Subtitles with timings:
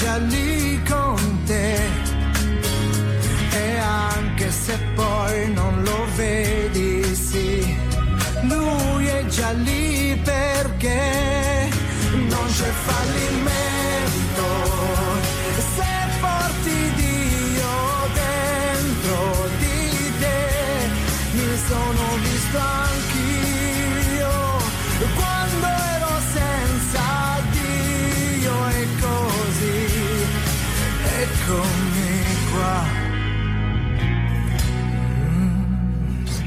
[0.00, 1.78] già lì con te.
[3.52, 7.76] E anche se poi non lo vedi, sì,
[8.42, 11.68] lui è già lì perché
[12.12, 13.69] non c'è fallimento.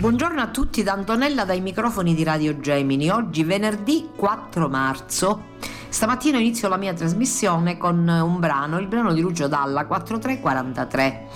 [0.04, 3.09] Buongiorno a tutti da Antonella dai microfoni di Radio Gemini.
[3.09, 5.52] Oggi venerdì 4 marzo.
[5.88, 11.28] Stamattina inizio la mia trasmissione con un brano, il brano di Lucio Dalla 4343.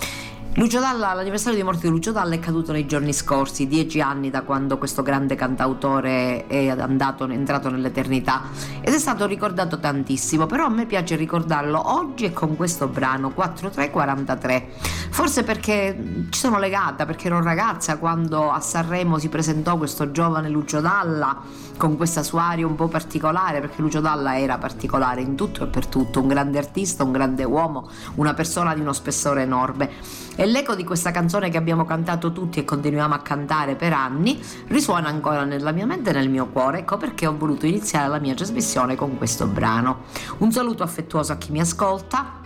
[0.58, 4.28] Lucio Dalla, l'anniversario di morte di Lucio Dalla è caduto nei giorni scorsi, dieci anni
[4.28, 8.42] da quando questo grande cantautore è andato, è entrato nell'eternità
[8.80, 13.30] ed è stato ricordato tantissimo, però a me piace ricordarlo oggi e con questo brano
[13.30, 14.68] 4343.
[15.10, 20.48] Forse perché ci sono legata, perché ero ragazza quando a Sanremo si presentò questo giovane
[20.48, 21.40] Lucio Dalla
[21.76, 25.66] con questa sua aria un po' particolare, perché Lucio Dalla era particolare in tutto e
[25.68, 29.90] per tutto, un grande artista, un grande uomo, una persona di uno spessore enorme.
[30.34, 34.40] E l'eco di questa canzone che abbiamo cantato tutti e continuiamo a cantare per anni
[34.68, 38.18] risuona ancora nella mia mente e nel mio cuore, ecco perché ho voluto iniziare la
[38.18, 40.04] mia trasmissione con questo brano.
[40.38, 42.40] Un saluto affettuoso a chi mi ascolta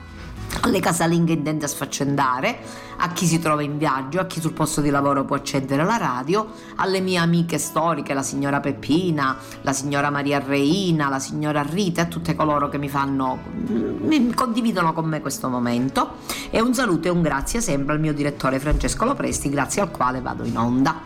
[0.60, 2.58] alle casalinghe intente a sfaccendare,
[3.04, 5.96] a chi si trova in viaggio, a chi sul posto di lavoro può accedere alla
[5.96, 12.02] radio, alle mie amiche storiche, la signora Peppina, la signora Maria Reina, la signora Rita
[12.02, 16.18] a tutte coloro che mi fanno, mi condividono con me questo momento.
[16.50, 20.20] E un saluto e un grazie sempre al mio direttore Francesco Lopresti, grazie al quale
[20.20, 21.00] vado in onda.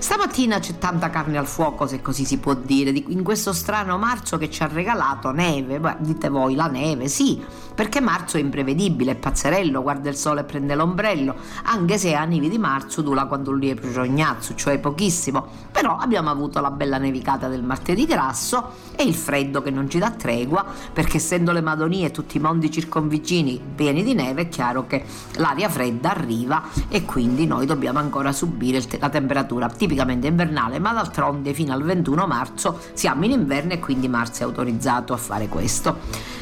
[0.00, 4.38] Stamattina c'è tanta carne al fuoco, se così si può dire, in questo strano marzo
[4.38, 5.80] che ci ha regalato neve.
[5.80, 7.42] Beh, dite voi, la neve, sì,
[7.74, 12.24] perché marzo è imprevedibile, è pazzerello, guarda il sole e prende l'ombrello, anche se a
[12.24, 15.46] nevi di marzo dura quando lui è prognazzo, cioè pochissimo.
[15.70, 19.98] Però abbiamo avuto la bella nevicata del martedì grasso e il freddo che non ci
[19.98, 24.48] dà tregua, perché essendo le Madonie e tutti i mondi circonvicini pieni di neve, è
[24.48, 25.04] chiaro che
[25.34, 31.54] l'aria fredda arriva e quindi noi dobbiamo ancora subire la temperatura tipicamente invernale, ma d'altronde
[31.54, 35.96] fino al 21 marzo siamo in inverno e quindi marzo è autorizzato a fare questo.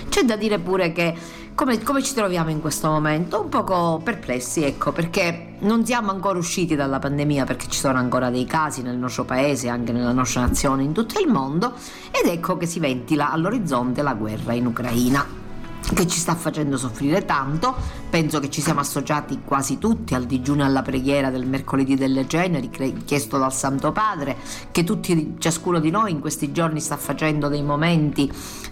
[0.09, 1.15] C'è da dire pure che
[1.55, 3.41] come, come, ci troviamo in questo momento?
[3.41, 8.29] Un poco perplessi, ecco, perché non siamo ancora usciti dalla pandemia, perché ci sono ancora
[8.29, 11.73] dei casi nel nostro paese, anche nella nostra nazione, in tutto il mondo,
[12.11, 15.46] ed ecco che si ventila all'orizzonte la guerra in Ucraina
[15.95, 17.75] che ci sta facendo soffrire tanto.
[18.11, 22.27] Penso che ci siamo associati quasi tutti al digiuno e alla preghiera del mercoledì delle
[22.27, 22.71] ceneri
[23.05, 24.37] chiesto dal Santo Padre,
[24.71, 28.31] che tutti, ciascuno di noi in questi giorni sta facendo dei momenti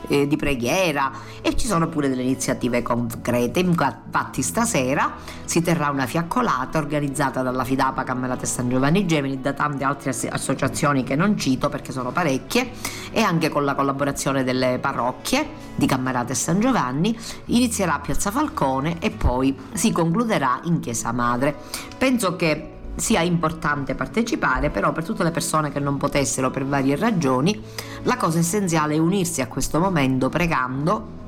[0.09, 3.61] eh, di preghiera e ci sono pure delle iniziative concrete.
[3.61, 5.15] Infatti stasera
[5.45, 10.15] si terrà una fiaccolata organizzata dalla Fidapa Cammerate San Giovanni Gemini e da tante altre
[10.31, 12.71] associazioni che non cito perché sono parecchie
[13.11, 17.04] e anche con la collaborazione delle parrocchie di Cammerate e San Giovanni
[17.47, 21.57] inizierà a Piazza Falcone e poi si concluderà in Chiesa Madre.
[21.99, 26.95] Penso che sia importante partecipare, però per tutte le persone che non potessero per varie
[26.95, 27.61] ragioni,
[28.03, 31.23] la cosa essenziale è unirsi a questo momento pregando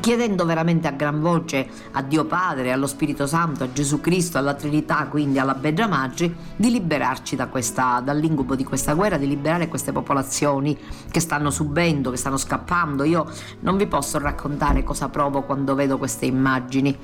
[0.00, 4.52] chiedendo veramente a gran voce a Dio Padre, allo Spirito Santo, a Gesù Cristo, alla
[4.52, 9.68] Trinità, quindi alla Beggia Maggi, di liberarci da questa, dall'incubo di questa guerra, di liberare
[9.68, 10.76] queste popolazioni
[11.10, 13.04] che stanno subendo, che stanno scappando.
[13.04, 13.26] Io
[13.60, 16.94] non vi posso raccontare cosa provo quando vedo queste immagini,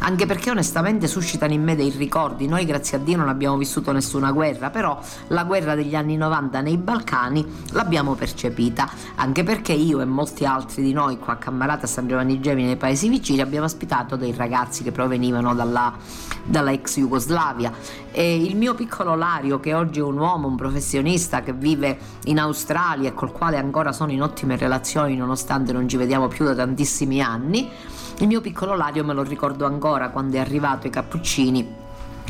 [0.00, 2.46] anche perché onestamente suscitano in me dei ricordi.
[2.46, 6.60] Noi, grazie a Dio, non abbiamo vissuto nessuna guerra, però la guerra degli anni 90
[6.60, 11.86] nei Balcani l'abbiamo percepita, anche perché io e molti altri di noi qua a Cammarata
[11.86, 15.94] San Giovanni Giovanni Gemini nei paesi vicini abbiamo ospitato dei ragazzi che provenivano dalla,
[16.44, 17.72] dalla ex Jugoslavia.
[18.10, 22.38] E il mio piccolo Lario che oggi è un uomo, un professionista che vive in
[22.38, 26.54] Australia e col quale ancora sono in ottime relazioni nonostante non ci vediamo più da
[26.54, 27.68] tantissimi anni,
[28.18, 31.84] il mio piccolo Lario me lo ricordo ancora quando è arrivato ai Cappuccini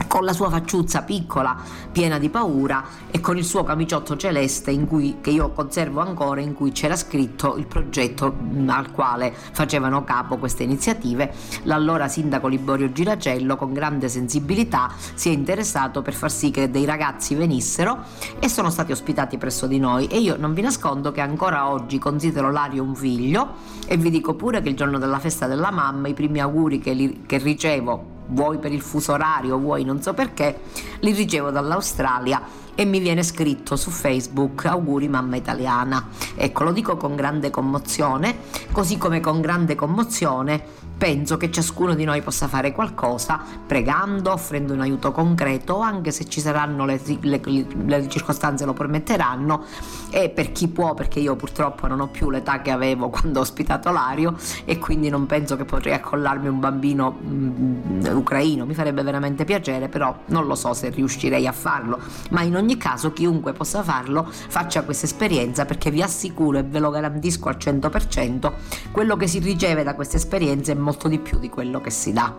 [0.06, 1.56] con la sua facciuzza piccola,
[1.92, 6.54] piena di paura, e con il suo camiciotto celeste cui, che io conservo ancora, in
[6.54, 8.34] cui c'era scritto il progetto
[8.66, 11.32] al quale facevano capo queste iniziative.
[11.64, 16.84] L'allora sindaco Liborio Giracello, con grande sensibilità, si è interessato per far sì che dei
[16.84, 17.98] ragazzi venissero
[18.38, 20.06] e sono stati ospitati presso di noi.
[20.06, 23.54] E io non vi nascondo che ancora oggi considero Lario un figlio
[23.86, 26.92] e vi dico pure che il giorno della festa della mamma i primi auguri che,
[26.92, 30.60] li, che ricevo vuoi per il fuso orario, vuoi non so perché,
[31.00, 32.42] li ricevo dall'Australia
[32.74, 36.08] e mi viene scritto su Facebook auguri mamma italiana.
[36.34, 38.36] Ecco, lo dico con grande commozione,
[38.70, 44.72] così come con grande commozione penso che ciascuno di noi possa fare qualcosa pregando, offrendo
[44.72, 49.64] un aiuto concreto, anche se ci saranno le, le, le, circostanze lo permetteranno.
[50.10, 53.42] E per chi può, perché io purtroppo non ho più l'età che avevo quando ho
[53.42, 54.34] ospitato Lario
[54.64, 59.44] e quindi non penso che potrei accollarmi un bambino mh, mm, ucraino, mi farebbe veramente
[59.44, 61.98] piacere, però non lo so se riuscirei a farlo,
[62.30, 66.78] ma in ogni caso chiunque possa farlo faccia questa esperienza perché vi assicuro e ve
[66.78, 68.52] lo garantisco al 100%
[68.90, 72.12] quello che si riceve da queste esperienze è molto di più di quello che si
[72.12, 72.32] dà.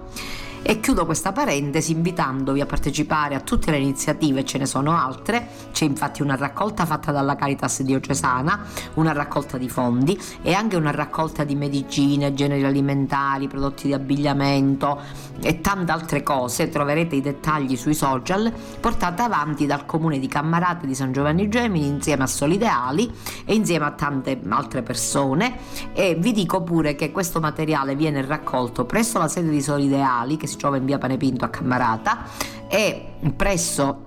[0.62, 5.48] E chiudo questa parentesi invitandovi a partecipare a tutte le iniziative, ce ne sono altre,
[5.72, 8.66] c'è infatti una raccolta fatta dalla Caritas diocesana,
[8.96, 15.00] una raccolta di fondi e anche una raccolta di medicine, generi alimentari, prodotti di abbigliamento
[15.42, 20.88] e tante altre cose, troverete i dettagli sui social, portate avanti dal comune di Cammarate
[20.88, 23.10] di San Giovanni Gemini insieme a Solideali
[23.46, 25.58] e insieme a tante altre persone.
[25.94, 30.47] E vi dico pure che questo materiale viene raccolto presso la sede di Solideali che
[30.48, 32.26] si si trova in via Panepinto a Cammarata
[32.68, 34.06] e presso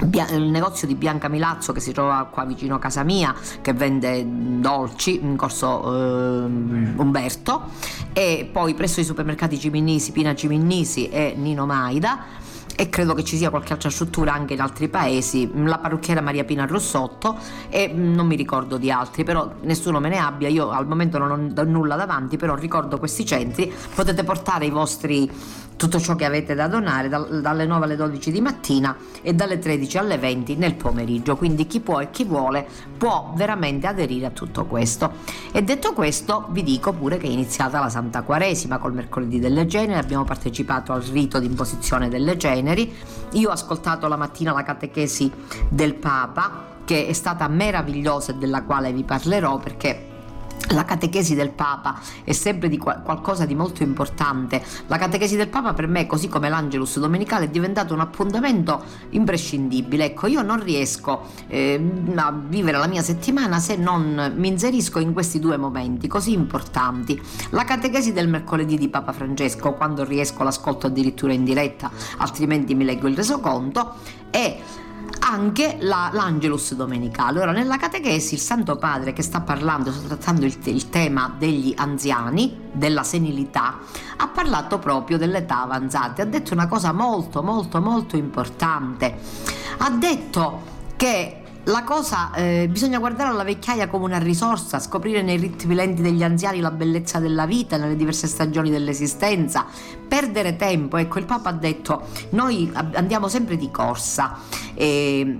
[0.00, 4.24] il negozio di Bianca Milazzo che si trova qua vicino a casa mia che vende
[4.26, 6.44] dolci in corso eh,
[6.96, 7.64] Umberto
[8.12, 12.40] e poi presso i supermercati Ciminnisi, Pina Ciminnisi e Nino Maida
[12.74, 16.44] e credo che ci sia qualche altra struttura anche in altri paesi, la parrucchiera Maria
[16.44, 17.36] Pina Rossotto
[17.68, 21.52] e non mi ricordo di altri, però nessuno me ne abbia, io al momento non
[21.54, 25.30] ho nulla davanti, però ricordo questi centri, potete portare i vostri
[25.76, 29.98] tutto ciò che avete da donare dalle 9 alle 12 di mattina e dalle 13
[29.98, 32.66] alle 20 nel pomeriggio, quindi chi può e chi vuole
[32.96, 35.12] può veramente aderire a tutto questo.
[35.50, 39.66] E detto questo vi dico pure che è iniziata la Santa Quaresima col mercoledì delle
[39.66, 42.94] Generi, abbiamo partecipato al rito di imposizione delle Generi,
[43.32, 45.30] io ho ascoltato la mattina la catechesi
[45.68, 50.11] del Papa che è stata meravigliosa e della quale vi parlerò perché
[50.72, 54.62] la catechesi del Papa è sempre di qualcosa di molto importante.
[54.86, 60.06] La catechesi del Papa per me, così come l'Angelus domenicale, è diventato un appuntamento imprescindibile.
[60.06, 61.80] Ecco, io non riesco eh,
[62.14, 67.20] a vivere la mia settimana se non mi inserisco in questi due momenti così importanti.
[67.50, 72.84] La catechesi del mercoledì di Papa Francesco, quando riesco l'ascolto addirittura in diretta, altrimenti mi
[72.84, 73.94] leggo il resoconto,
[74.30, 74.60] e
[75.20, 77.40] anche la, l'Angelus domenicale.
[77.40, 81.72] Ora, nella catechesi il Santo Padre che sta parlando, sta trattando il, il tema degli
[81.76, 83.78] anziani, della senilità,
[84.16, 89.18] ha parlato proprio dell'età avanzata, ha detto una cosa molto, molto, molto importante.
[89.78, 90.62] Ha detto
[90.96, 96.02] che la cosa, eh, bisogna guardare alla vecchiaia come una risorsa, scoprire nei ritmi lenti
[96.02, 99.66] degli anziani la bellezza della vita, nelle diverse stagioni dell'esistenza,
[100.08, 100.96] perdere tempo.
[100.96, 104.38] Ecco, il Papa ha detto, noi andiamo sempre di corsa.
[104.74, 105.38] E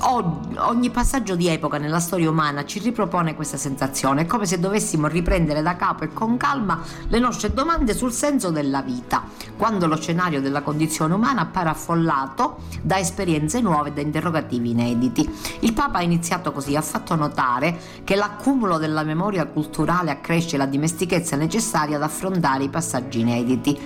[0.00, 5.06] ogni passaggio di epoca nella storia umana ci ripropone questa sensazione, è come se dovessimo
[5.06, 9.24] riprendere da capo e con calma le nostre domande sul senso della vita,
[9.56, 15.28] quando lo scenario della condizione umana appare affollato da esperienze nuove e da interrogativi inediti.
[15.60, 20.66] Il Papa ha iniziato così, ha fatto notare che l'accumulo della memoria culturale accresce la
[20.66, 23.78] dimestichezza necessaria ad affrontare i passaggi inediti.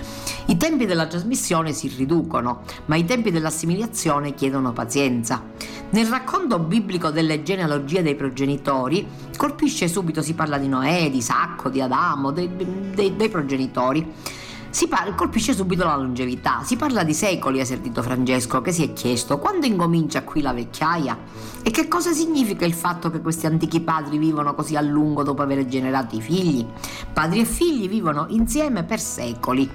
[0.47, 5.41] I tempi della trasmissione si riducono, ma i tempi dell'assimilazione chiedono pazienza.
[5.99, 11.67] Nel racconto biblico delle genealogie dei progenitori colpisce subito, si parla di Noè, di Isacco,
[11.67, 12.49] di Adamo, dei,
[12.95, 14.09] dei, dei progenitori.
[14.87, 16.61] Parla, colpisce subito la longevità.
[16.63, 20.53] Si parla di secoli, ha sentito Francesco, che si è chiesto quando incomincia qui la
[20.53, 21.17] vecchiaia?
[21.61, 25.41] E che cosa significa il fatto che questi antichi padri vivono così a lungo dopo
[25.41, 26.65] aver generato i figli?
[27.11, 29.69] Padri e figli vivono insieme per secoli.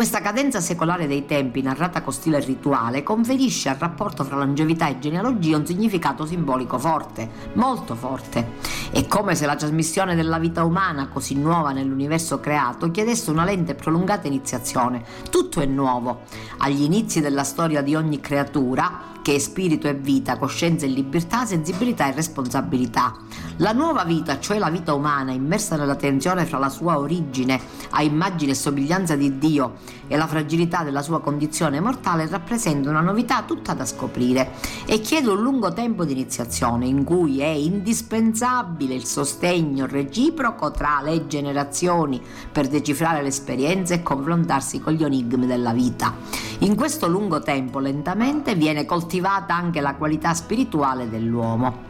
[0.00, 4.98] Questa cadenza secolare dei tempi, narrata con stile rituale, conferisce al rapporto fra longevità e
[4.98, 8.52] genealogia un significato simbolico forte, molto forte.
[8.90, 13.72] È come se la trasmissione della vita umana, così nuova nell'universo creato, chiedesse una lente
[13.72, 15.04] e prolungata iniziazione.
[15.28, 16.22] Tutto è nuovo.
[16.60, 21.44] Agli inizi della storia di ogni creatura, che è spirito e vita, coscienza e libertà,
[21.44, 23.14] sensibilità e responsabilità.
[23.56, 27.60] La nuova vita, cioè la vita umana, immersa nella tensione fra la sua origine
[27.90, 29.76] a immagine e somiglianza di Dio
[30.12, 35.30] e la fragilità della sua condizione mortale rappresenta una novità tutta da scoprire e chiede
[35.30, 42.20] un lungo tempo di iniziazione in cui è indispensabile il sostegno reciproco tra le generazioni
[42.50, 46.12] per decifrare l'esperienza e confrontarsi con gli enigmi della vita.
[46.58, 51.84] In questo lungo tempo lentamente viene coltivata anche la qualità spirituale dell'uomo.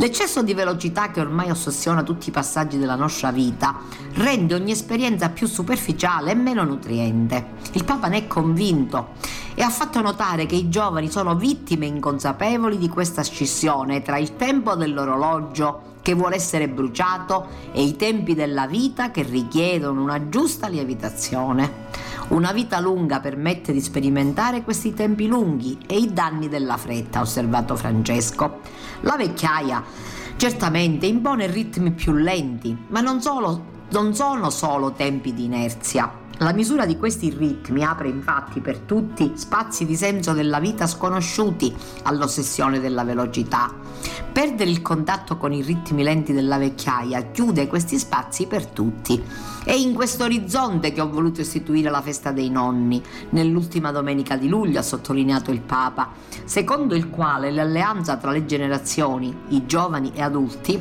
[0.00, 3.80] L'eccesso di velocità che ormai ossessiona tutti i passaggi della nostra vita
[4.14, 7.54] rende ogni esperienza più superficiale e meno nutriente.
[7.72, 9.14] Il Papa ne è convinto
[9.56, 14.36] e ha fatto notare che i giovani sono vittime inconsapevoli di questa scissione tra il
[14.36, 20.66] tempo dell'orologio che vuole essere bruciato e i tempi della vita che richiedono una giusta
[20.66, 21.70] lievitazione.
[22.28, 27.22] Una vita lunga permette di sperimentare questi tempi lunghi e i danni della fretta, ha
[27.22, 28.60] osservato Francesco.
[29.00, 29.84] La vecchiaia
[30.36, 36.17] certamente impone ritmi più lenti, ma non, solo, non sono solo tempi di inerzia.
[36.40, 41.74] La misura di questi ritmi apre infatti per tutti spazi di senso della vita sconosciuti
[42.04, 43.74] all'ossessione della velocità.
[44.30, 49.20] Perdere il contatto con i ritmi lenti della vecchiaia chiude questi spazi per tutti.
[49.64, 54.46] È in questo orizzonte che ho voluto istituire la festa dei nonni, nell'ultima domenica di
[54.48, 56.10] luglio, ha sottolineato il Papa,
[56.44, 60.80] secondo il quale l'alleanza tra le generazioni, i giovani e adulti,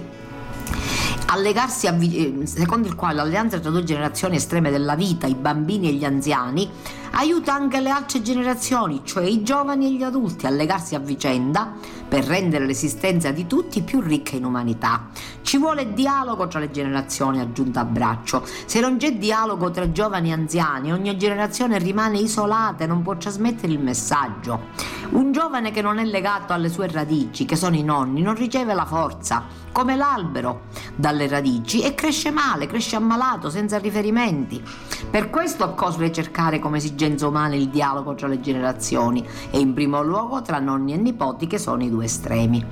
[1.27, 5.89] allegarsi a, eh, secondo il quale l'alleanza tra due generazioni estreme della vita, i bambini
[5.89, 6.69] e gli anziani,
[7.17, 11.73] aiuta anche le altre generazioni, cioè i giovani e gli adulti, a legarsi a vicenda
[12.07, 15.07] per rendere l'esistenza di tutti più ricca in umanità.
[15.41, 18.45] Ci vuole dialogo tra le generazioni, aggiunta a braccio.
[18.65, 23.17] Se non c'è dialogo tra giovani e anziani, ogni generazione rimane isolata e non può
[23.17, 24.67] trasmettere il messaggio.
[25.09, 28.75] Un giovane che non è legato alle sue radici, che sono i nonni, non riceve
[28.75, 34.61] la forza, come l'albero, dalle radici e cresce male, cresce ammalato, senza riferimenti.
[35.09, 40.03] Per questo occorre cercare come esigenza umana il dialogo tra le generazioni e in primo
[40.03, 42.65] luogo tra nonni e nipoti che sono i due estremi.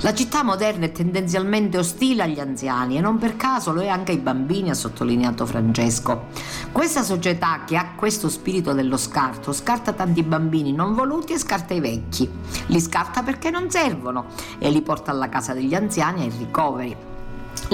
[0.00, 4.12] La città moderna è tendenzialmente ostile agli anziani e non per caso lo è anche
[4.12, 6.26] ai bambini, ha sottolineato Francesco.
[6.72, 11.74] Questa società che ha questo spirito dello scarto scarta tanti bambini non voluti e scarta
[11.74, 12.28] i vecchi.
[12.66, 14.26] Li scarta perché non servono
[14.58, 17.13] e li porta alla casa degli anziani ai ricoveri.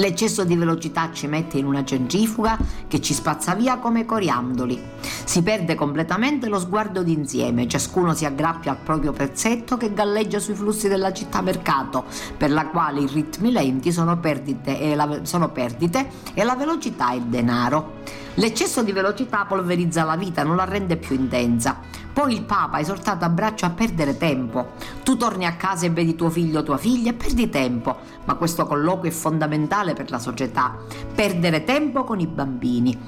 [0.00, 2.56] L'eccesso di velocità ci mette in una centrifuga
[2.88, 4.82] che ci spazza via come coriandoli.
[5.02, 10.54] Si perde completamente lo sguardo d'insieme, ciascuno si aggrappia al proprio pezzetto che galleggia sui
[10.54, 15.50] flussi della città mercato, per la quale i ritmi lenti sono perdite e la, sono
[15.50, 17.98] perdite e la velocità è denaro.
[18.40, 21.78] L'eccesso di velocità polverizza la vita, non la rende più intensa.
[22.10, 24.72] Poi il Papa ha esortato a braccio a perdere tempo.
[25.02, 28.36] Tu torni a casa e vedi tuo figlio o tua figlia e perdi tempo, ma
[28.36, 30.74] questo colloquio è fondamentale per la società.
[31.14, 32.98] Perdere tempo con i bambini.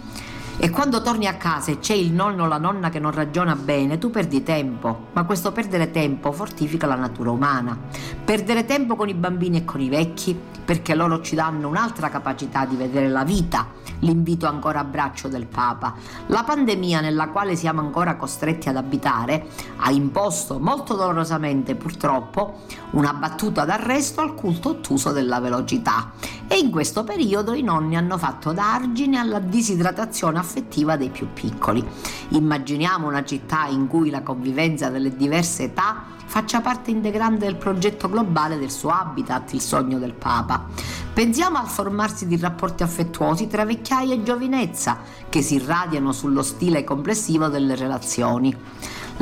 [0.59, 3.57] E quando torni a casa e c'è il nonno o la nonna che non ragiona
[3.57, 7.77] bene, tu perdi tempo, ma questo perdere tempo fortifica la natura umana.
[8.25, 12.65] Perdere tempo con i bambini e con i vecchi, perché loro ci danno un'altra capacità
[12.65, 13.67] di vedere la vita,
[14.01, 15.95] l'invito ancora a braccio del Papa.
[16.27, 19.47] La pandemia nella quale siamo ancora costretti ad abitare
[19.79, 22.61] ha imposto molto dolorosamente purtroppo
[22.93, 26.13] una battuta d'arresto al culto ottuso della velocità
[26.53, 31.29] e in questo periodo i nonni hanno fatto da argine alla disidratazione affettiva dei più
[31.33, 31.83] piccoli.
[32.29, 38.07] Immaginiamo una città in cui la convivenza delle diverse età faccia parte integrante del progetto
[38.11, 40.67] globale del suo habitat, il sogno del Papa.
[41.15, 44.99] Pensiamo al formarsi di rapporti affettuosi tra vecchiaia e giovinezza,
[45.31, 48.55] che si irradiano sullo stile complessivo delle relazioni.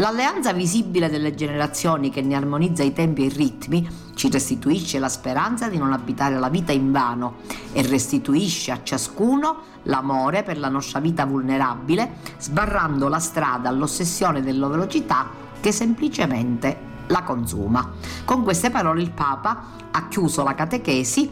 [0.01, 5.11] L'alleanza visibile delle generazioni che ne armonizza i tempi e i ritmi ci restituisce la
[5.11, 7.41] speranza di non abitare la vita in vano
[7.75, 14.69] e restituisce a ciascuno l'amore per la nostra vita vulnerabile, sbarrando la strada all'ossessione della
[14.69, 15.29] velocità
[15.61, 16.79] che semplicemente
[17.09, 17.93] la consuma.
[18.25, 21.31] Con queste parole il Papa ha chiuso la catechesi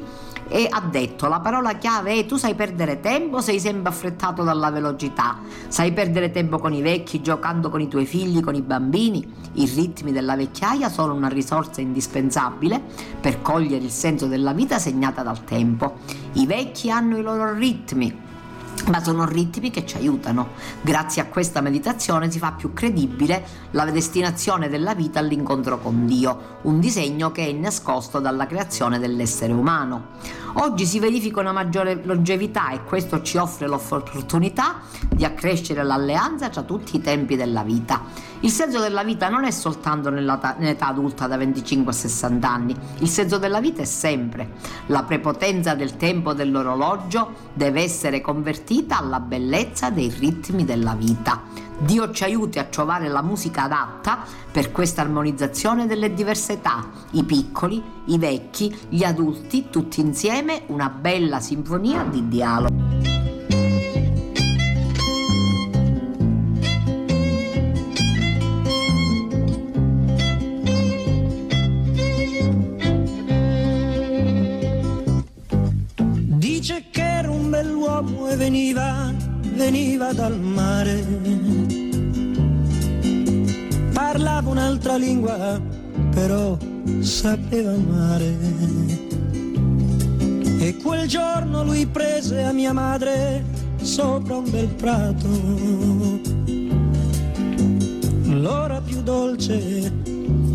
[0.49, 4.71] e ha detto la parola chiave è tu sai perdere tempo, sei sempre affrettato dalla
[4.71, 5.39] velocità,
[5.69, 9.27] sai perdere tempo con i vecchi, giocando con i tuoi figli, con i bambini.
[9.55, 12.81] I ritmi della vecchiaia sono una risorsa indispensabile
[13.21, 15.99] per cogliere il senso della vita segnata dal tempo.
[16.35, 18.27] I vecchi hanno i loro ritmi,
[18.87, 20.49] ma sono ritmi che ci aiutano.
[20.81, 26.59] Grazie a questa meditazione si fa più credibile la destinazione della vita all'incontro con Dio,
[26.63, 30.17] un disegno che è nascosto dalla creazione dell'essere umano.
[30.61, 36.63] Oggi si verifica una maggiore longevità e questo ci offre l'opportunità di accrescere l'alleanza tra
[36.63, 38.03] tutti i tempi della vita.
[38.41, 43.09] Il senso della vita non è soltanto nell'età adulta da 25 a 60 anni, il
[43.09, 44.51] senso della vita è sempre.
[44.87, 51.43] La prepotenza del tempo dell'orologio deve essere convertita alla bellezza dei ritmi della vita.
[51.79, 57.25] Dio ci aiuti a trovare la musica adatta per questa armonizzazione delle diverse età, i
[57.25, 62.88] piccoli, i vecchi, gli adulti, tutti insieme una bella sinfonia di dialogo.
[79.71, 81.05] Veniva dal mare
[83.93, 85.61] parlava un'altra lingua,
[86.11, 86.57] però
[87.01, 88.35] sapeva amare.
[90.59, 93.45] E quel giorno lui prese a mia madre
[93.83, 95.29] sopra un bel prato.
[98.41, 99.93] L'ora più dolce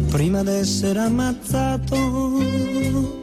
[0.10, 3.23] prima d'essere ammazzato.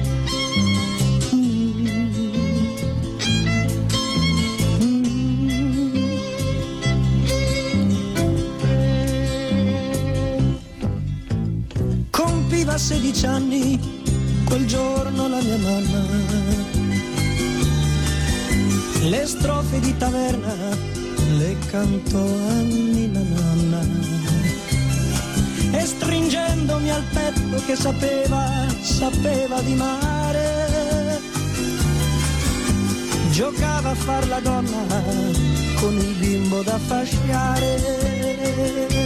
[12.71, 13.79] aveva 16 anni,
[14.45, 16.05] quel giorno la mia mamma.
[19.09, 20.53] Le strofe di taverna
[21.37, 23.81] le cantò a Nina Nanna.
[25.71, 28.47] E stringendomi al petto che sapeva,
[28.81, 31.19] sapeva di mare,
[33.31, 35.03] giocava a far la donna
[35.79, 39.00] con il bimbo da fasciare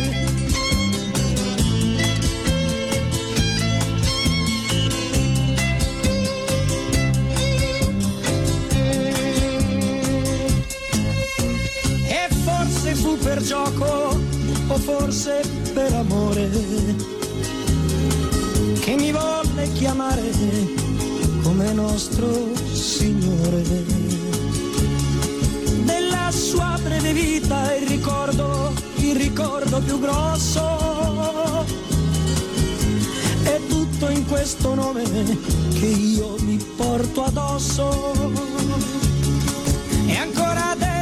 [13.18, 14.20] per gioco
[14.68, 15.42] o forse
[15.74, 16.50] per amore
[18.80, 20.32] che mi volle chiamare
[21.44, 23.64] come nostro Signore.
[25.84, 31.64] Della sua breve vita il ricordo, il ricordo più grosso
[33.44, 35.04] è tutto in questo nome
[35.74, 38.14] che io mi porto addosso
[40.08, 40.95] e ancora adesso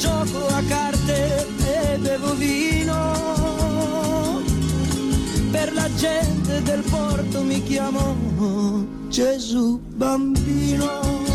[0.00, 2.98] Gioco a carte e bevo vino.
[5.50, 8.16] Per la gente del porto mi chiamo
[9.08, 11.29] Gesù bambino.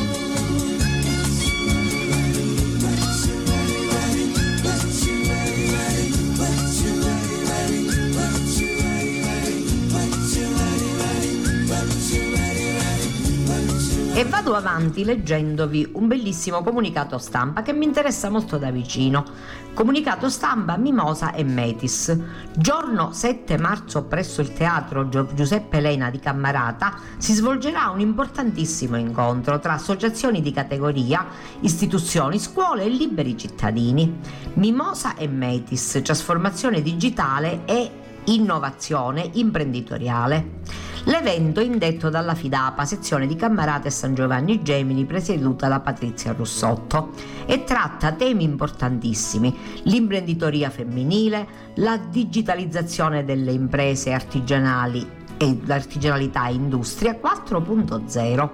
[14.17, 19.25] E vado avanti leggendovi un bellissimo comunicato stampa che mi interessa molto da vicino.
[19.73, 22.17] Comunicato stampa Mimosa e Metis.
[22.55, 29.59] Giorno 7 marzo presso il teatro Giuseppe Lena di Cammarata si svolgerà un importantissimo incontro
[29.59, 31.25] tra associazioni di categoria,
[31.59, 34.17] istituzioni, scuole e liberi cittadini.
[34.53, 37.91] Mimosa e Metis, trasformazione digitale e
[38.27, 40.93] innovazione imprenditoriale.
[41.07, 47.11] L'evento è indetto dalla Fidapa, sezione di Cammarate San Giovanni Gemini, presieduta da Patrizia Russotto,
[47.45, 58.49] e tratta temi importantissimi, l'imprenditoria femminile, la digitalizzazione delle imprese artigianali e l'artigianalità industria 4.0.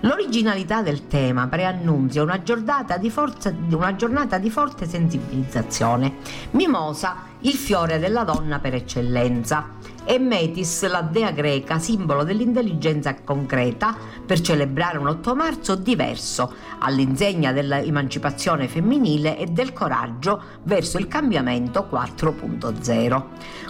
[0.00, 6.14] L'originalità del tema preannunzia una giornata, forza, una giornata di forte sensibilizzazione.
[6.52, 9.68] Mimosa il fiore della donna per eccellenza
[10.04, 17.52] e Metis, la dea greca, simbolo dell'intelligenza concreta, per celebrare un 8 marzo diverso, all'insegna
[17.52, 23.22] dell'emancipazione femminile e del coraggio verso il cambiamento 4.0.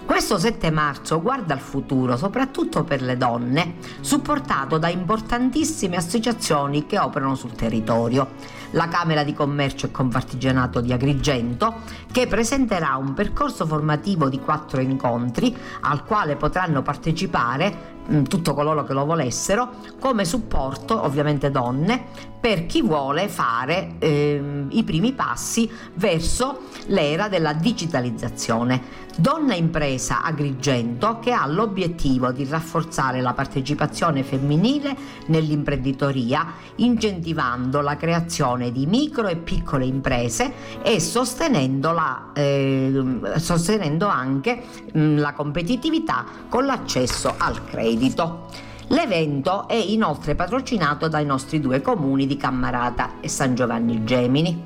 [0.04, 6.98] Questo 7 marzo guarda al futuro, soprattutto per le donne, supportato da importantissime associazioni che
[6.98, 11.80] operano sul territorio la Camera di Commercio e Confartigianato di Agrigento,
[12.12, 18.92] che presenterà un percorso formativo di quattro incontri al quale potranno partecipare tutto coloro che
[18.92, 19.70] lo volessero
[20.00, 22.04] come supporto ovviamente donne
[22.40, 29.08] per chi vuole fare eh, i primi passi verso l'era della digitalizzazione.
[29.16, 34.96] Donna Impresa Agrigento che ha l'obiettivo di rafforzare la partecipazione femminile
[35.26, 36.46] nell'imprenditoria
[36.76, 41.94] incentivando la creazione di micro e piccole imprese e sostenendo,
[42.32, 43.02] eh,
[43.36, 48.46] sostenendo anche mh, mm, la competitività con l'accesso al credito credito.
[48.88, 54.64] L'evento è inoltre patrocinato dai nostri due comuni di Cammarata e San Giovanni Gemini.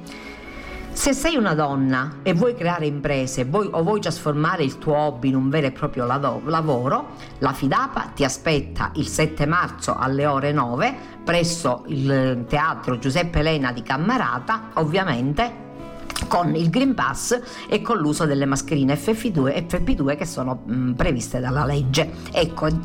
[0.92, 5.31] Se sei una donna e vuoi creare imprese vuoi, o vuoi trasformare il tuo hobby
[5.31, 10.53] in un vero e proprio lavoro, la Fidapa ti aspetta il 7 marzo alle ore
[10.53, 10.94] 9
[11.25, 15.63] presso il teatro Giuseppe Elena di Cammarata, ovviamente
[16.29, 20.74] con il Green Pass e con l'uso delle mascherine FF2 e FP2 che sono mh,
[20.74, 22.11] mm, previste dalla legge.
[22.33, 22.68] Ecco,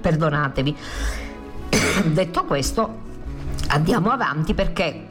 [0.00, 0.76] perdonatevi.
[2.12, 3.00] Detto questo,
[3.68, 5.06] andiamo avanti perché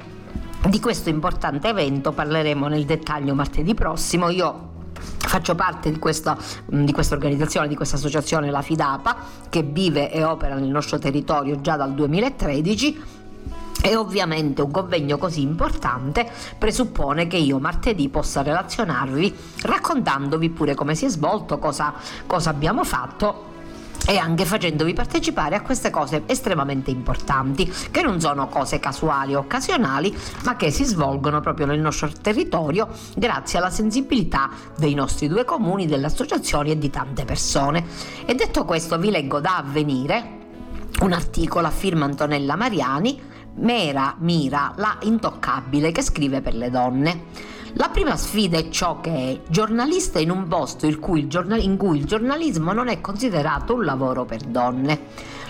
[0.67, 4.29] di questo importante evento parleremo nel dettaglio martedì prossimo.
[4.29, 4.69] Io
[5.31, 6.37] Faccio parte di questa,
[6.75, 9.15] mm, di questa, organizzazione, di questa associazione, la FIDAPA,
[9.49, 13.01] che vive e opera nel nostro territorio già dal 2013
[13.81, 20.95] e ovviamente un convegno così importante presuppone che io martedì possa relazionarvi raccontandovi pure come
[20.95, 21.93] si è svolto, cosa,
[22.27, 23.49] cosa abbiamo fatto
[24.07, 29.39] e anche facendovi partecipare a queste cose estremamente importanti, che non sono cose casuali o
[29.39, 35.45] occasionali, ma che si svolgono proprio nel nostro territorio grazie alla sensibilità dei nostri due
[35.45, 37.85] comuni, delle associazioni e di tante persone.
[38.25, 40.39] E detto questo vi leggo da avvenire
[41.01, 47.23] un articolo a firma Antonella Mariani Mera Mira, la intoccabile che scrive per le donne.
[47.73, 51.77] La prima sfida è ciò che è giornalista in un posto in cui, giornal- in
[51.77, 54.99] cui il giornalismo non è considerato un lavoro per donne.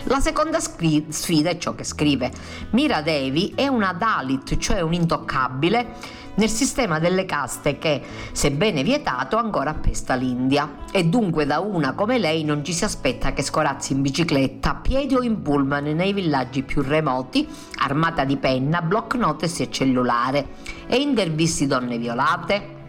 [0.04, 2.32] La seconda scri- sfida è ciò che scrive.
[2.72, 5.96] Mira Devi è una Dalit, cioè un intoccabile
[6.36, 10.78] nel sistema delle caste che, sebbene vietato, ancora appesta l'India.
[10.92, 14.76] E dunque da una come lei non ci si aspetta che scorazzi in bicicletta, a
[14.76, 20.48] piedi o in pullman nei villaggi più remoti, armata di penna, block notes e cellulare,
[20.88, 22.80] e intervisti donne violate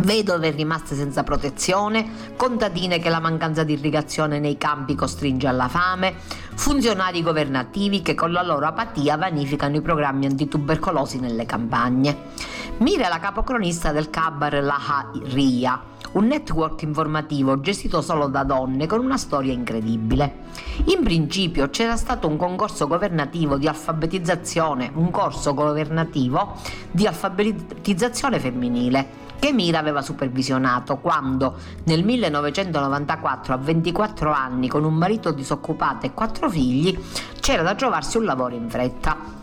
[0.00, 6.14] vedove rimaste senza protezione, contadine che la mancanza di irrigazione nei campi costringe alla fame,
[6.54, 12.30] funzionari governativi che con la loro apatia vanificano i programmi antitubercolosi nelle campagne.
[12.78, 15.80] Mira è la capocronista del Kabar Laha Ria,
[16.12, 20.50] un network informativo gestito solo da donne con una storia incredibile.
[20.86, 26.54] In principio c'era stato un concorso governativo di alfabetizzazione, un corso governativo
[26.90, 34.94] di alfabetizzazione femminile che Mira aveva supervisionato quando nel 1994 a 24 anni con un
[34.94, 36.98] marito disoccupato e quattro figli
[37.40, 39.41] c'era da trovarsi un lavoro in fretta.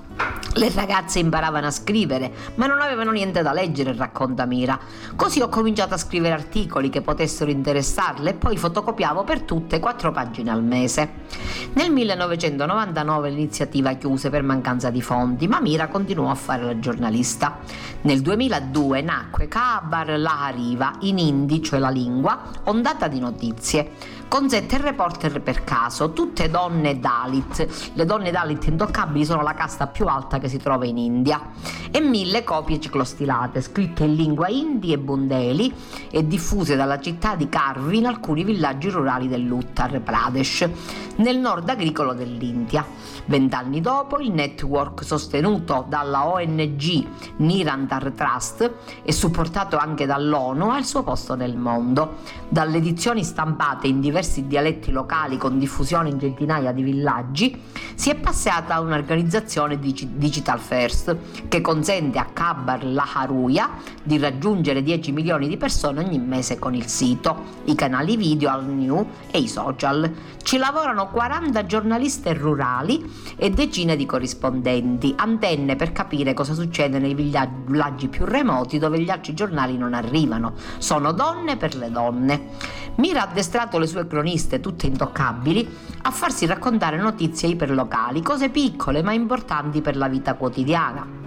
[0.60, 4.77] Le ragazze imparavano a scrivere, ma non avevano niente da leggere, racconta Mira.
[5.15, 10.12] Così ho cominciato a scrivere articoli che potessero interessarle e poi fotocopiavo per tutte quattro
[10.12, 11.27] pagine al mese.
[11.73, 17.60] Nel 1999 l'iniziativa chiuse per mancanza di fondi, ma Mira continuò a fare la giornalista.
[18.01, 24.77] Nel 2002 nacque Kabar Lahariva, in hindi, cioè la lingua, ondata di notizie con sette
[24.77, 27.91] reporter per caso, tutte donne Dalit.
[27.93, 31.52] Le donne Dalit intoccabili sono la casta più alta che si trova in India.
[31.91, 35.74] E mille copie ciclostilate, scritte in lingua hindi e bundeli
[36.12, 40.69] e diffuse dalla città di Karvi in alcuni villaggi rurali dell'Uttar Pradesh,
[41.17, 42.86] nel nord agricolo dell'India.
[43.26, 47.06] Vent'anni dopo, il network sostenuto dalla ONG
[47.38, 48.72] Nirantar Trust
[49.04, 52.17] e supportato anche dall'ONU ha il suo posto nel mondo.
[52.48, 57.62] Dalle edizioni stampate in diversi dialetti locali con diffusione in centinaia di villaggi,
[57.95, 61.15] si è passata a un'organizzazione digitale Digital First,
[61.47, 63.69] che consente a Kabar Laharuya
[64.03, 68.65] di raggiungere 10 milioni di persone ogni mese con il sito, i canali video al
[68.65, 70.12] new e i social.
[70.41, 73.03] Ci lavorano 40 giornaliste rurali
[73.35, 79.09] e decine di corrispondenti, antenne per capire cosa succede nei villaggi più remoti dove gli
[79.09, 80.53] altri giornali non arrivano.
[80.77, 82.47] Sono donne per le donne.
[82.95, 85.67] Mira ha addestrato le sue croniste, tutte intoccabili,
[86.01, 91.19] a farsi raccontare notizie iperlocali, cose piccole ma importanti per la vita quotidiana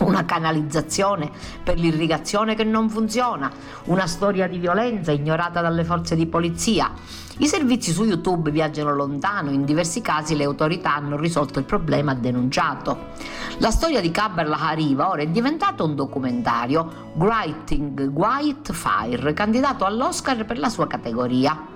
[0.00, 1.30] una canalizzazione
[1.62, 3.50] per l'irrigazione che non funziona,
[3.84, 6.90] una storia di violenza ignorata dalle forze di polizia.
[7.38, 12.14] I servizi su YouTube viaggiano lontano, in diversi casi le autorità hanno risolto il problema
[12.14, 13.10] denunciato.
[13.58, 20.46] La storia di Kaber Lahariva ora è diventato un documentario, Writing White Fire, candidato all'Oscar
[20.46, 21.68] per la sua categoria.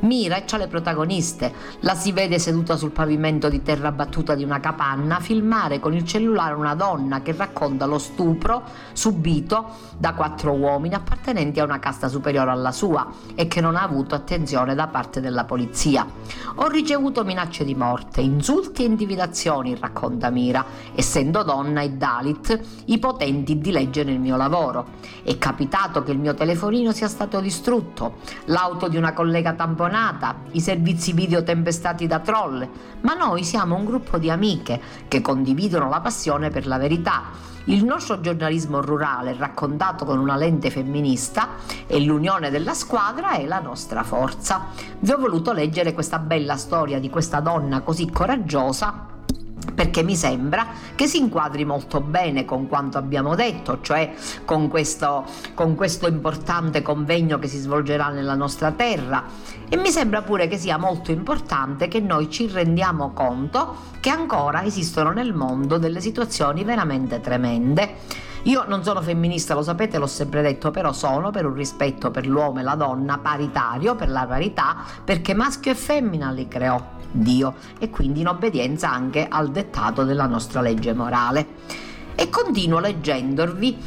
[0.00, 1.52] Mira e c'ha le protagoniste.
[1.80, 6.04] La si vede seduta sul pavimento di terra battuta di una capanna filmare con il
[6.04, 12.08] cellulare una donna che racconta lo stupro subito da quattro uomini appartenenti a una casta
[12.08, 16.06] superiore alla sua e che non ha avuto attenzione da parte della polizia.
[16.56, 22.98] Ho ricevuto minacce di morte, insulti e intimidazioni, racconta Mira, essendo donna e Dalit i
[22.98, 24.83] potenti di legge nel mio lavoro.
[25.22, 28.16] È capitato che il mio telefonino sia stato distrutto,
[28.46, 32.68] l'auto di una collega tamponata, i servizi video tempestati da troll,
[33.00, 37.52] ma noi siamo un gruppo di amiche che condividono la passione per la verità.
[37.66, 41.48] Il nostro giornalismo rurale raccontato con una lente femminista
[41.86, 44.66] e l'unione della squadra è la nostra forza.
[44.98, 49.12] Vi ho voluto leggere questa bella storia di questa donna così coraggiosa
[49.72, 54.12] perché mi sembra che si inquadri molto bene con quanto abbiamo detto, cioè
[54.44, 55.24] con questo,
[55.54, 59.24] con questo, importante convegno che si svolgerà nella nostra terra
[59.68, 64.64] e mi sembra pure che sia molto importante che noi ci rendiamo conto che ancora
[64.64, 67.96] esistono nel mondo delle situazioni veramente tremende.
[68.44, 72.26] Io non sono femminista, lo sapete, l'ho sempre detto, però sono per un rispetto per
[72.26, 76.78] l'uomo e la donna paritario, per la parità, perché maschio e femmina li creò
[77.10, 81.46] Dio e quindi in obbedienza anche al dettato della nostra legge morale.
[82.14, 83.78] E continuo leggendorvi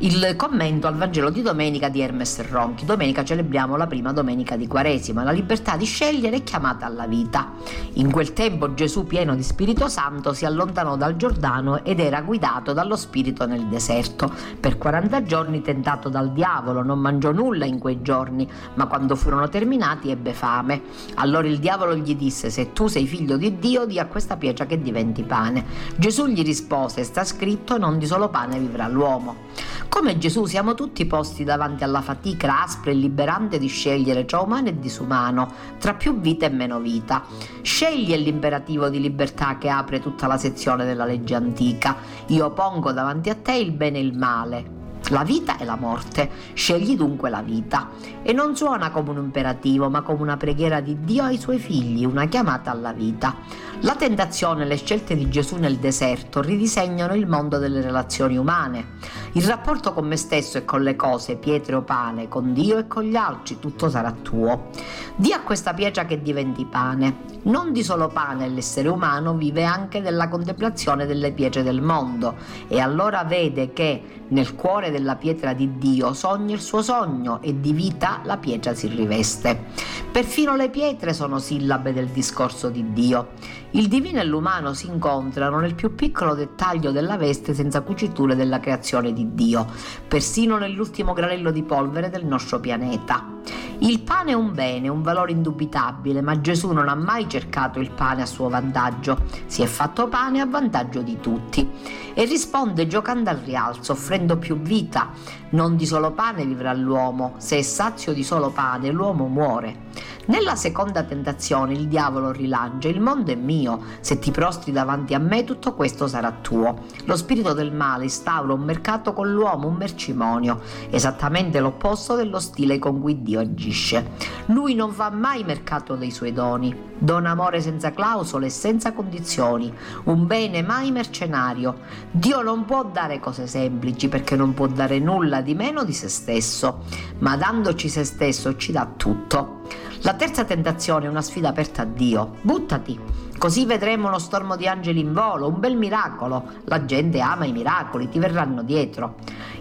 [0.00, 2.84] il commento al Vangelo di domenica di Hermes Ronchi.
[2.84, 5.22] Domenica celebriamo la prima domenica di Quaresima.
[5.22, 7.52] La libertà di scegliere è chiamata alla vita.
[7.94, 12.74] In quel tempo Gesù, pieno di Spirito Santo, si allontanò dal Giordano ed era guidato
[12.74, 14.30] dallo Spirito nel deserto.
[14.60, 19.48] Per 40 giorni tentato dal diavolo, non mangiò nulla in quei giorni, ma quando furono
[19.48, 20.82] terminati ebbe fame.
[21.14, 24.66] Allora il diavolo gli disse: Se tu sei figlio di Dio, di a questa pietra
[24.66, 25.64] che diventi pane.
[25.96, 29.44] Gesù gli rispose: Sta scritto, non di solo pane vivrà l'uomo.
[29.88, 34.68] Come Gesù siamo tutti posti davanti alla fatica aspra e liberante di scegliere tra umano
[34.68, 37.24] e disumano, tra più vita e meno vita.
[37.62, 41.96] Scegli l'imperativo di libertà che apre tutta la sezione della legge antica.
[42.26, 44.75] Io pongo davanti a te il bene e il male,
[45.08, 46.30] la vita e la morte.
[46.54, 47.90] Scegli dunque la vita.
[48.22, 52.04] E non suona come un imperativo, ma come una preghiera di Dio ai suoi figli,
[52.04, 53.36] una chiamata alla vita.
[53.80, 58.94] La tentazione e le scelte di Gesù nel deserto ridisegnano il mondo delle relazioni umane.
[59.32, 62.86] Il rapporto con me stesso e con le cose, pietre o pane, con Dio e
[62.86, 64.70] con gli altri, tutto sarà tuo.
[65.14, 67.34] Dì a questa pietra che diventi pane.
[67.42, 72.80] Non di solo pane l'essere umano vive anche della contemplazione delle pietre del mondo e
[72.80, 77.72] allora vede che nel cuore della pietra di Dio sogna il suo sogno e di
[77.72, 79.64] vita la pietra si riveste.
[80.10, 83.32] Perfino le pietre sono sillabe del discorso di Dio.
[83.76, 88.58] Il divino e l'umano si incontrano nel più piccolo dettaglio della veste senza cuciture della
[88.58, 89.66] creazione di Dio,
[90.08, 93.34] persino nell'ultimo granello di polvere del nostro pianeta.
[93.80, 97.90] Il pane è un bene, un valore indubitabile, ma Gesù non ha mai cercato il
[97.90, 101.70] pane a suo vantaggio, si è fatto pane a vantaggio di tutti
[102.14, 105.10] e risponde giocando al rialzo, offrendo più vita.
[105.48, 109.84] Non di solo pane vivrà l'uomo, se è sazio di solo pane l'uomo muore.
[110.26, 115.20] Nella seconda tentazione il diavolo rilancia, il mondo è mio, se ti prostri davanti a
[115.20, 116.82] me tutto questo sarà tuo.
[117.04, 122.80] Lo spirito del male instaura un mercato con l'uomo, un mercimonio, esattamente l'opposto dello stile
[122.80, 124.14] con cui Dio agisce.
[124.46, 129.72] Lui non fa mai mercato dei suoi doni, dona amore senza clausole e senza condizioni,
[130.04, 131.78] un bene mai mercenario.
[132.10, 136.08] Dio non può dare cose semplici perché non può dare nulla di meno di se
[136.08, 136.84] stesso,
[137.18, 139.62] ma dandoci se stesso ci dà tutto.
[140.00, 142.36] La terza tentazione è una sfida aperta a Dio.
[142.42, 142.98] Buttati!
[143.38, 146.44] Così vedremo uno stormo di angeli in volo, un bel miracolo.
[146.64, 149.16] La gente ama i miracoli, ti verranno dietro.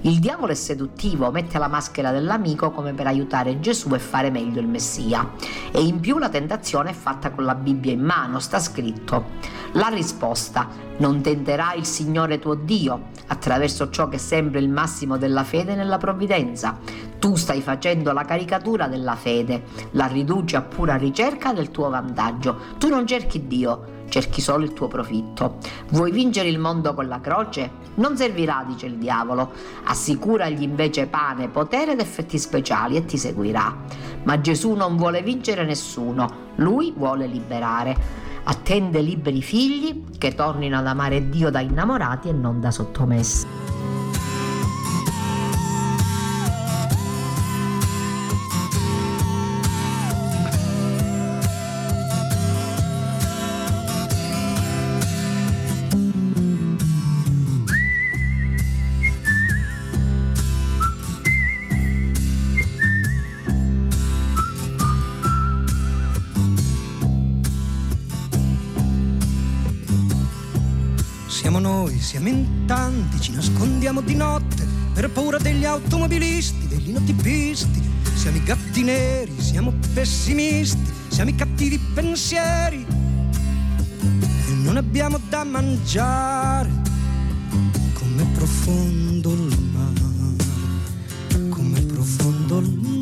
[0.05, 4.61] Il diavolo è seduttivo, mette la maschera dell'amico come per aiutare Gesù e fare meglio
[4.61, 5.31] il Messia.
[5.71, 9.25] E in più la tentazione è fatta con la Bibbia in mano, sta scritto.
[9.71, 15.43] La risposta, non tenterai il Signore tuo Dio, attraverso ciò che sembra il massimo della
[15.43, 16.77] fede nella provvidenza.
[17.17, 19.63] Tu stai facendo la caricatura della fede,
[19.93, 22.59] la riduci a pura ricerca del tuo vantaggio.
[22.77, 25.57] Tu non cerchi Dio, cerchi solo il tuo profitto.
[25.89, 27.83] Vuoi vincere il mondo con la croce?
[27.95, 29.51] Non servirà, dice il diavolo.
[29.85, 33.75] Assicuragli invece pane, potere ed effetti speciali e ti seguirà.
[34.23, 38.23] Ma Gesù non vuole vincere nessuno, lui vuole liberare.
[38.43, 44.04] Attende liberi figli che tornino ad amare Dio da innamorati e non da sottomessi.
[73.05, 77.93] Tanti, ci nascondiamo di notte per paura degli automobilisti, degli notipisti.
[78.15, 82.85] Siamo i gatti neri, siamo pessimisti, siamo i cattivi pensieri.
[84.47, 86.71] E non abbiamo da mangiare.
[87.93, 92.95] Come profondo il mare, come profondo il mare.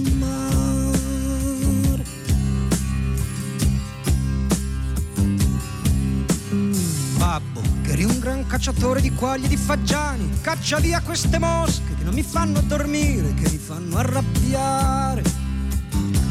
[7.93, 12.15] Eri un gran cacciatore di quaglie e di fagiani, caccia via queste mosche che non
[12.15, 15.21] mi fanno dormire, che mi fanno arrabbiare.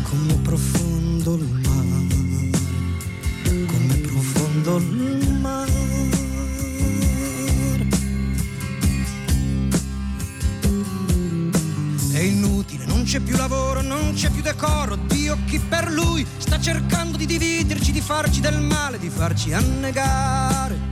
[0.03, 2.51] Come profondo il mare,
[3.45, 5.73] come profondo il mare.
[12.11, 14.97] È inutile, non c'è più lavoro, non c'è più decoro.
[14.97, 20.92] Dio chi per lui sta cercando di dividerci, di farci del male, di farci annegare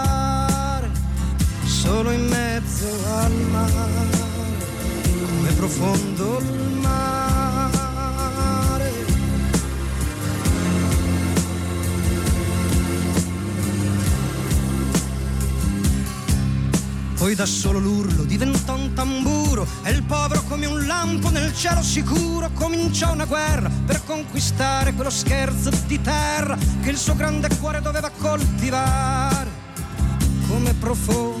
[1.81, 4.07] solo in mezzo al mare,
[5.25, 7.79] come profondo il mare.
[17.15, 21.81] Poi da solo l'urlo diventò un tamburo e il povero come un lampo nel cielo
[21.81, 27.81] sicuro cominciò una guerra per conquistare quello scherzo di terra che il suo grande cuore
[27.81, 29.49] doveva coltivare
[30.47, 31.40] come profondo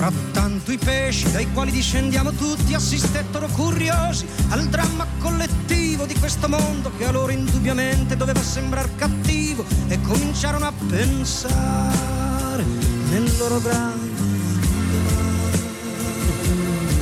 [0.00, 6.90] Frattanto i pesci dai quali discendiamo tutti assistettero curiosi al dramma collettivo di questo mondo
[6.96, 12.64] che a loro indubbiamente doveva sembrare cattivo e cominciarono a pensare
[13.10, 14.22] nel loro grande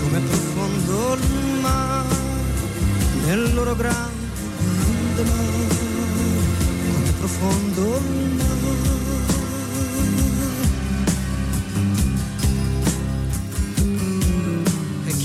[0.03, 2.17] come profondo il mare,
[3.27, 5.69] nel loro grande mare,
[6.95, 8.88] come profondo il mare.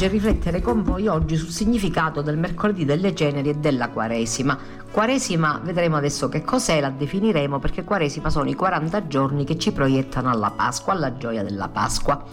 [0.00, 4.58] Piace riflettere con voi oggi sul significato del mercoledì delle ceneri e della Quaresima.
[4.90, 9.72] Quaresima vedremo adesso che cos'è, la definiremo perché Quaresima sono i 40 giorni che ci
[9.72, 12.24] proiettano alla Pasqua, alla gioia della Pasqua.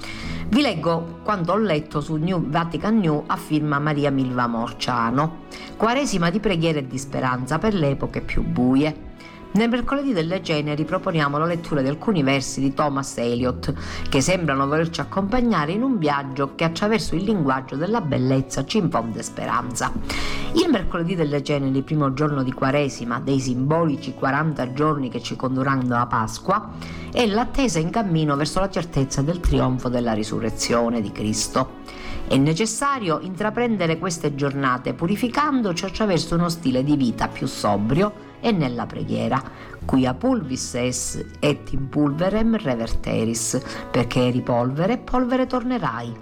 [0.47, 5.43] Vi leggo quanto ho letto su New Vatican New a firma Maria Milva Morciano.
[5.75, 9.06] Quaresima di preghiera e di speranza per le epoche più buie.
[9.57, 13.73] Nel mercoledì delle ceneri proponiamo la lettura di alcuni versi di Thomas Eliot
[14.07, 19.23] che sembrano volerci accompagnare in un viaggio che attraverso il linguaggio della bellezza ci infonde
[19.23, 19.91] speranza.
[20.53, 25.95] Il mercoledì delle ceneri, primo giorno di Quaresima, dei simbolici 40 giorni che ci condurranno
[25.95, 26.73] a Pasqua,
[27.11, 31.77] è l'attesa in cammino verso la certezza del trionfo della risurrezione di Cristo.
[32.27, 38.85] È necessario intraprendere queste giornate purificandoci attraverso uno stile di vita più sobrio e nella
[38.85, 39.43] preghiera,
[39.87, 40.99] quia pulvis es
[41.39, 43.59] et in pulverem reverteris,
[43.89, 46.13] perché eri polvere e polvere tornerai.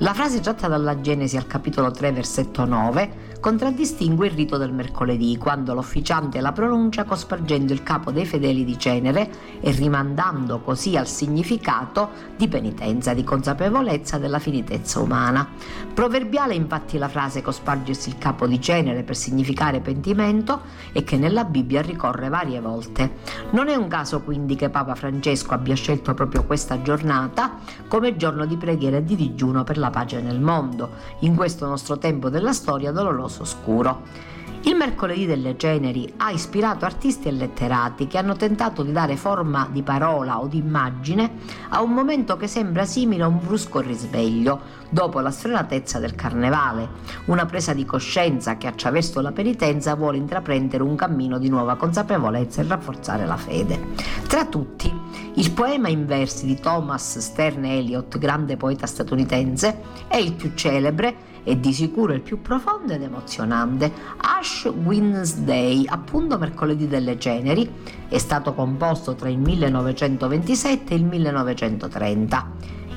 [0.00, 5.36] La frase tratta dalla Genesi al capitolo 3 versetto 9 contraddistingue il rito del mercoledì,
[5.38, 11.06] quando l'officiante la pronuncia cospargendo il capo dei fedeli di cenere e rimandando così al
[11.06, 15.48] significato di penitenza, di consapevolezza della finitezza umana.
[15.94, 20.62] Proverbiale infatti la frase cospargersi il capo di cenere per significare pentimento
[20.92, 23.05] e che nella Bibbia ricorre varie volte.
[23.50, 28.46] Non è un caso quindi che Papa Francesco abbia scelto proprio questa giornata come giorno
[28.46, 30.90] di preghiera e di digiuno per la pace nel mondo,
[31.20, 34.34] in questo nostro tempo della storia doloroso oscuro.
[34.66, 39.68] Il mercoledì delle ceneri ha ispirato artisti e letterati che hanno tentato di dare forma
[39.70, 41.34] di parola o di immagine
[41.68, 44.60] a un momento che sembra simile a un brusco risveglio
[44.90, 46.88] dopo la sfrenatezza del carnevale,
[47.26, 52.60] una presa di coscienza che attraverso la penitenza vuole intraprendere un cammino di nuova consapevolezza
[52.60, 53.94] e rafforzare la fede.
[54.26, 54.92] Tra tutti,
[55.34, 61.34] il poema in versi di Thomas Stern Eliot, grande poeta statunitense, è il più celebre
[61.48, 63.92] e di sicuro il più profondo ed emozionante.
[64.16, 67.70] Ash Wednesday, appunto mercoledì delle ceneri,
[68.08, 72.50] è stato composto tra il 1927 e il 1930.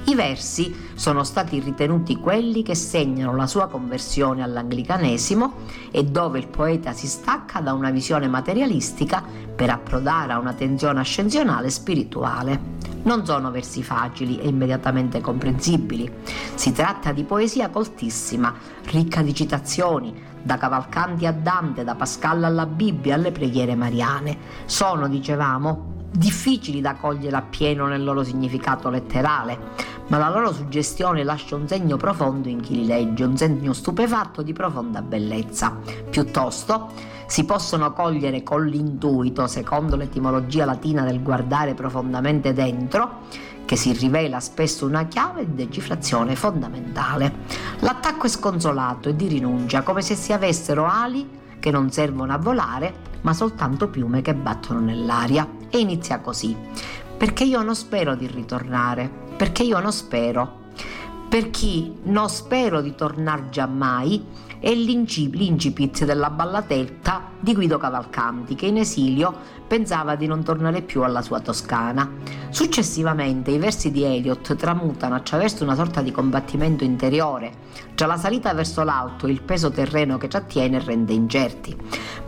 [0.09, 5.53] I versi sono stati ritenuti quelli che segnano la sua conversione all'anglicanesimo
[5.91, 9.23] e dove il poeta si stacca da una visione materialistica
[9.55, 12.59] per approdare a una tensione ascensionale spirituale.
[13.03, 16.11] Non sono versi facili e immediatamente comprensibili.
[16.55, 18.51] Si tratta di poesia coltissima,
[18.85, 24.35] ricca di citazioni, da Cavalcanti a Dante, da Pascal alla Bibbia alle preghiere mariane.
[24.65, 29.57] Sono, dicevamo, difficili da cogliere appieno nel loro significato letterale,
[30.07, 34.41] ma la loro suggestione lascia un segno profondo in chi li legge, un segno stupefatto
[34.41, 35.77] di profonda bellezza.
[36.09, 36.91] Piuttosto,
[37.27, 43.27] si possono cogliere con l'intuito, secondo l'etimologia latina del guardare profondamente dentro,
[43.65, 47.31] che si rivela spesso una chiave di decifrazione fondamentale.
[47.81, 52.37] L'attacco è sconsolato e di rinuncia, come se si avessero ali che non servono a
[52.37, 52.91] volare,
[53.21, 55.58] ma soltanto piume che battono nell'aria.
[55.69, 56.55] E inizia così.
[57.17, 60.67] Perché io non spero di ritornare, perché io non spero.
[61.27, 64.25] Per chi non spero di tornare giammai,
[64.59, 69.33] è l'incipit della ballatetta di Guido Cavalcanti che in esilio
[69.67, 72.09] pensava di non tornare più alla sua Toscana.
[72.49, 77.51] Successivamente i versi di Eliot tramutano attraverso una sorta di combattimento interiore,
[77.95, 81.75] tra la salita verso l'alto e il peso terreno che ci attiene rende incerti.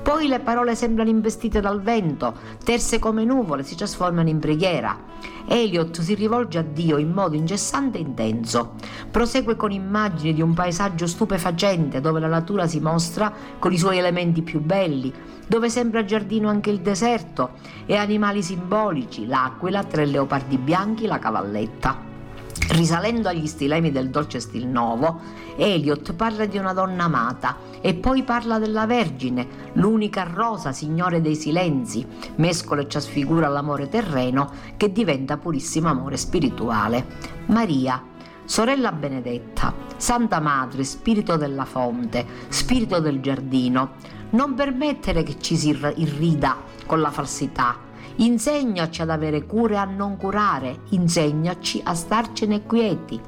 [0.02, 2.34] Poi le parole sembrano investite dal vento,
[2.64, 5.10] terse come nuvole si trasformano in preghiera.
[5.48, 8.74] Eliot si rivolge a Dio in modo incessante e intenso.
[9.10, 13.98] Prosegue con immagini di un paesaggio stupefacente dove la natura si mostra con i suoi
[13.98, 15.01] elementi più belli,
[15.48, 17.52] dove sembra giardino anche il deserto
[17.86, 22.10] e animali simbolici, l'aquila, tre leopardi bianchi, la cavalletta.
[22.70, 25.20] Risalendo agli stilemi del dolce stil nuovo,
[25.58, 31.36] Eliot parla di una donna amata e poi parla della Vergine, l'unica rosa signore dei
[31.36, 37.06] silenzi, mescola e ci sfigura l'amore terreno che diventa purissimo amore spirituale.
[37.48, 38.02] Maria,
[38.46, 43.96] sorella benedetta, Santa Madre, spirito della fonte, spirito del giardino,
[44.32, 49.86] non permettere che ci si irrida con la falsità, Insegnaci ad avere cure e a
[49.86, 53.20] non curare, insegnaci a starcene quieti.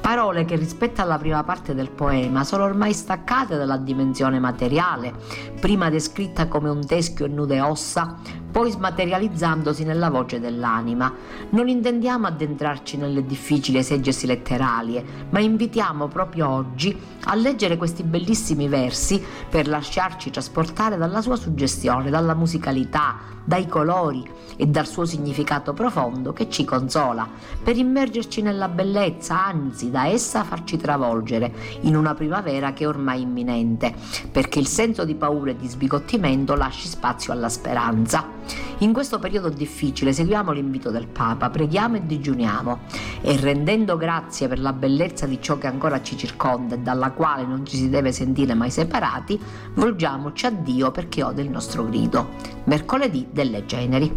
[0.00, 5.12] Parole che rispetto alla prima parte del poema sono ormai staccate dalla dimensione materiale,
[5.60, 8.16] prima descritta come un teschio e nude ossa,
[8.56, 11.12] poi smaterializzandosi nella voce dell'anima.
[11.50, 18.66] Non intendiamo addentrarci nelle difficili esegesi letterarie, ma invitiamo proprio oggi a leggere questi bellissimi
[18.66, 24.24] versi per lasciarci trasportare dalla sua suggestione, dalla musicalità, dai colori
[24.56, 27.28] e dal suo significato profondo che ci consola,
[27.62, 31.52] per immergerci nella bellezza, anzi da essa farci travolgere
[31.82, 33.94] in una primavera che è ormai imminente,
[34.32, 38.36] perché il senso di paura e di sbigottimento lasci spazio alla speranza.
[38.78, 42.80] In questo periodo difficile seguiamo l'invito del Papa, preghiamo e digiuniamo
[43.22, 47.46] e rendendo grazie per la bellezza di ciò che ancora ci circonda e dalla quale
[47.46, 49.40] non ci si deve sentire mai separati,
[49.74, 52.28] volgiamoci a Dio perché ode il nostro grido.
[52.64, 54.14] Mercoledì delle ceneri.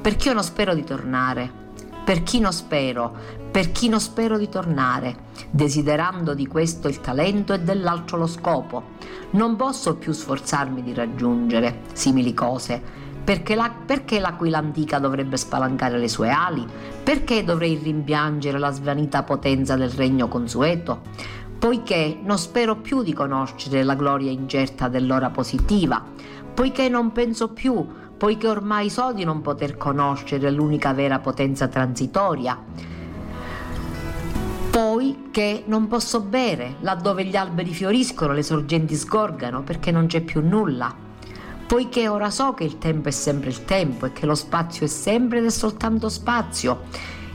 [0.00, 1.60] Per chi io non spero di tornare,
[2.04, 3.14] per chi non spero,
[3.52, 8.90] per chi non spero di tornare, desiderando di questo il talento e dell'altro lo scopo.
[9.32, 12.82] Non posso più sforzarmi di raggiungere simili cose,
[13.24, 16.66] perché, la, perché l'aquila antica dovrebbe spalancare le sue ali?
[17.02, 21.02] Perché dovrei rimpiangere la svanita potenza del regno consueto?
[21.58, 26.02] Poiché non spero più di conoscere la gloria incerta dell'ora positiva,
[26.52, 32.58] poiché non penso più, poiché ormai so di non poter conoscere l'unica vera potenza transitoria,
[34.70, 40.22] poi che non posso bere laddove gli alberi fioriscono, le sorgenti sgorgano perché non c'è
[40.22, 41.01] più nulla
[41.72, 44.88] poiché ora so che il tempo è sempre il tempo e che lo spazio è
[44.88, 46.82] sempre ed è soltanto spazio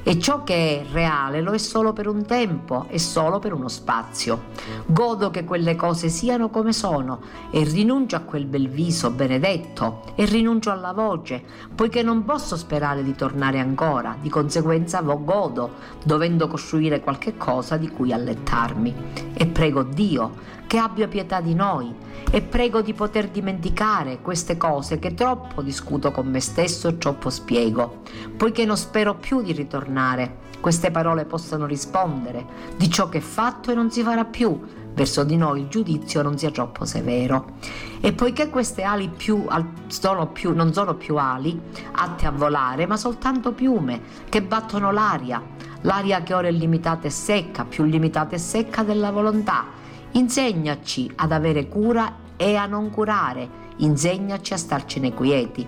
[0.04, 3.68] e ciò che è reale lo è solo per un tempo e solo per uno
[3.68, 4.50] spazio.
[4.86, 7.20] Godo che quelle cose siano come sono
[7.50, 13.02] e rinuncio a quel bel viso benedetto e rinuncio alla voce, poiché non posso sperare
[13.02, 15.72] di tornare ancora, di conseguenza godo,
[16.06, 18.94] dovendo costruire qualche cosa di cui allettarmi.
[19.34, 25.00] E prego Dio che abbia pietà di noi e prego di poter dimenticare queste cose
[25.00, 28.02] che troppo discuto con me stesso e troppo spiego,
[28.36, 30.46] poiché non spero più di ritornare.
[30.60, 34.60] Queste parole possano rispondere di ciò che è fatto e non si farà più,
[34.94, 37.54] verso di noi il giudizio non sia troppo severo.
[38.02, 39.46] E poiché queste ali più,
[39.88, 41.60] sono più, non sono più ali
[41.92, 45.42] atte a volare, ma soltanto piume che battono l'aria,
[45.82, 49.66] l'aria che ora è limitata e secca, più limitata e secca della volontà,
[50.12, 55.68] Insegnaci ad avere cura e a non curare, insegnaci a starcene quieti.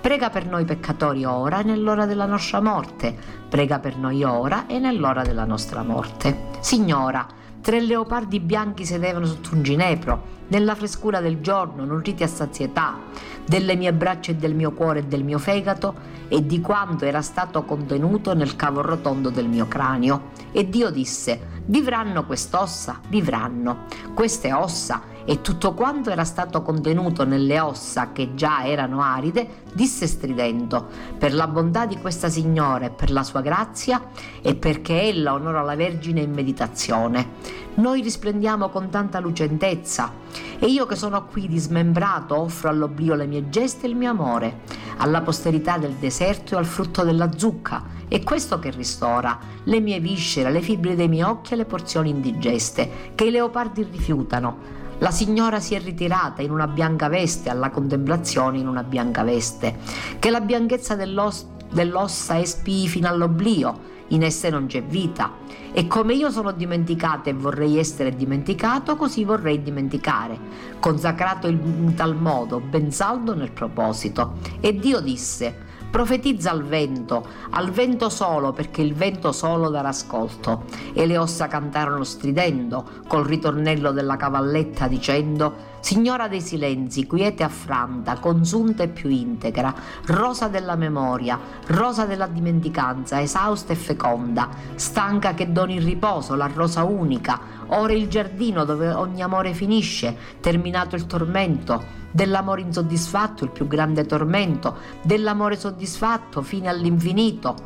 [0.00, 3.16] Prega per noi peccatori ora e nell'ora della nostra morte.
[3.48, 6.50] Prega per noi ora e nell'ora della nostra morte.
[6.60, 7.26] Signora,
[7.60, 12.98] tre leopardi bianchi sedevano sotto un ginepro, nella frescura del giorno, nutriti a sazietà,
[13.44, 15.94] delle mie braccia e del mio cuore e del mio fegato
[16.28, 20.30] e di quanto era stato contenuto nel cavo rotondo del mio cranio.
[20.52, 22.98] E Dio disse, Vivranno quest'ossa?
[23.08, 23.84] Vivranno.
[24.14, 30.06] Queste ossa e tutto quanto era stato contenuto nelle ossa che già erano aride, disse
[30.06, 30.86] stridendo,
[31.18, 34.06] per la bontà di questa signora e per la sua grazia
[34.40, 37.32] e perché ella onora la Vergine in meditazione.
[37.74, 40.12] Noi risplendiamo con tanta lucentezza
[40.58, 44.60] e io che sono qui dismembrato offro all'oblio le mie gesta e il mio amore,
[44.96, 50.00] alla posterità del deserto e al frutto della zucca, è questo che ristora le mie
[50.00, 54.76] viscere, le fibre dei miei occhi e le porzioni indigeste, che i leopardi rifiutano.
[55.00, 59.76] La signora si è ritirata in una bianca veste, alla contemplazione in una bianca veste,
[60.18, 65.34] che la bianchezza dell'os- dell'ossa espii fino all'oblio, in esse non c'è vita.
[65.72, 70.36] E come io sono dimenticata e vorrei essere dimenticato, così vorrei dimenticare,
[70.80, 74.38] consacrato in tal modo, ben saldo nel proposito.
[74.58, 80.64] E Dio disse, Profetizza al vento, al vento solo, perché il vento solo darà ascolto.
[80.92, 88.18] E le ossa cantarono stridendo, col ritornello della cavalletta, dicendo Signora dei silenzi, quiete affranta,
[88.18, 89.74] consunta e più integra,
[90.08, 96.50] rosa della memoria, rosa della dimenticanza, esausta e feconda, stanca che doni il riposo, la
[96.52, 103.50] rosa unica, ora il giardino dove ogni amore finisce, terminato il tormento, dell'amore insoddisfatto il
[103.50, 107.56] più grande tormento, dell'amore soddisfatto fine all'infinito.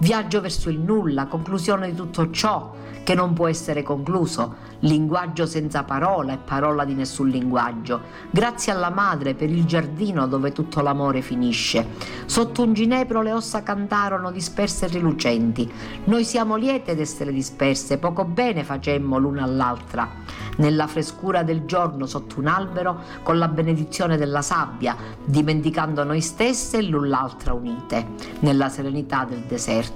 [0.00, 2.72] Viaggio verso il nulla, conclusione di tutto ciò
[3.04, 8.00] che non può essere concluso, linguaggio senza parola e parola di nessun linguaggio.
[8.30, 11.86] Grazie alla madre per il giardino dove tutto l'amore finisce.
[12.24, 15.70] Sotto un ginepro le ossa cantarono disperse e rilucenti.
[16.04, 20.08] Noi siamo liete d'essere disperse, poco bene facemmo l'una all'altra.
[20.56, 26.78] Nella frescura del giorno sotto un albero, con la benedizione della sabbia, dimenticando noi stesse
[26.78, 28.06] e l'un l'altra unite,
[28.40, 29.89] nella serenità del deserto.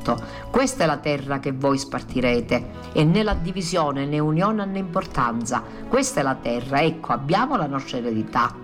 [0.51, 5.63] Questa è la terra che voi spartirete e né la divisione né unione hanno importanza.
[5.89, 8.55] Questa è la terra, ecco, abbiamo la nostra eredità.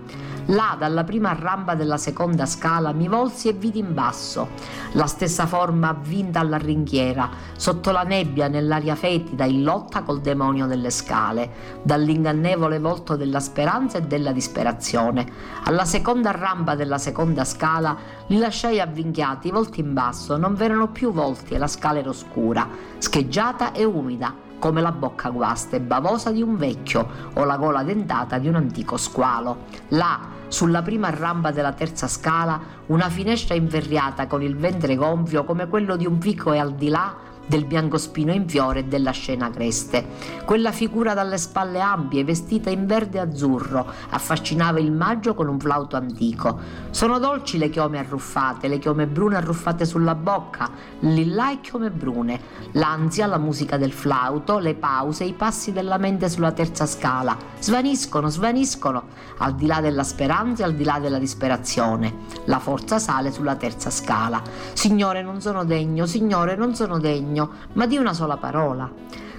[0.47, 4.49] Là, dalla prima rampa della seconda scala, mi volsi e vidi in basso
[4.93, 10.65] la stessa forma avvinta alla ringhiera, sotto la nebbia, nell'aria fetida, in lotta col demonio
[10.65, 15.25] delle scale, dall'ingannevole volto della speranza e della disperazione.
[15.63, 17.95] Alla seconda rampa della seconda scala
[18.27, 22.67] li lasciai avvinghiati, volti in basso, non v'erano più volti e la scala era oscura,
[22.97, 27.81] scheggiata e umida come la bocca guasta e bavosa di un vecchio o la gola
[27.81, 29.65] dentata di un antico squalo.
[29.89, 35.67] Là, sulla prima rampa della terza scala, una finestra inverriata con il ventre gonfio come
[35.67, 39.49] quello di un vico e al di là del biancospino in fiore e della scena
[39.49, 40.07] creste.
[40.45, 45.59] Quella figura dalle spalle ampie, vestita in verde e azzurro, affascinava il maggio con un
[45.59, 46.57] flauto antico.
[46.91, 52.39] Sono dolci le chiome arruffate, le chiome brune arruffate sulla bocca, lillà e chiome brune,
[52.71, 57.35] l'ansia, la musica del flauto, le pause, i passi della mente sulla terza scala.
[57.59, 59.03] Svaniscono, svaniscono,
[59.39, 62.19] al di là della speranza e al di là della disperazione.
[62.45, 64.41] La forza sale sulla terza scala.
[64.71, 68.89] Signore, non sono degno, Signore, non sono degno sogno, ma di una sola parola.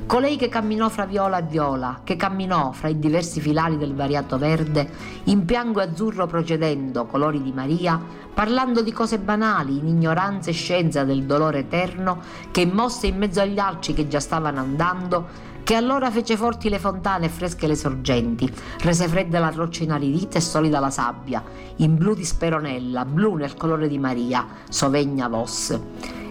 [0.04, 4.36] Colei che camminò fra viola e viola, che camminò fra i diversi filari del variato
[4.36, 4.90] verde,
[5.24, 8.00] in piango e azzurro procedendo, colori di Maria,
[8.34, 13.40] parlando di cose banali, in ignoranza e scienza del dolore eterno, che mosse in mezzo
[13.40, 17.76] agli alci che già stavano andando, che allora fece forti le fontane e fresche le
[17.76, 21.42] sorgenti, rese fredda la roccia inaridita e solida la sabbia,
[21.76, 25.78] in blu di speronella, blu nel colore di Maria, sovegna vos.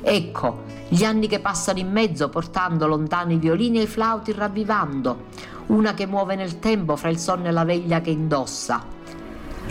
[0.01, 0.63] Ecco,
[0.93, 5.27] gli anni che passano in mezzo portando lontano i violini e i flauti ravvivando,
[5.67, 8.83] una che muove nel tempo fra il sonno e la veglia che indossa,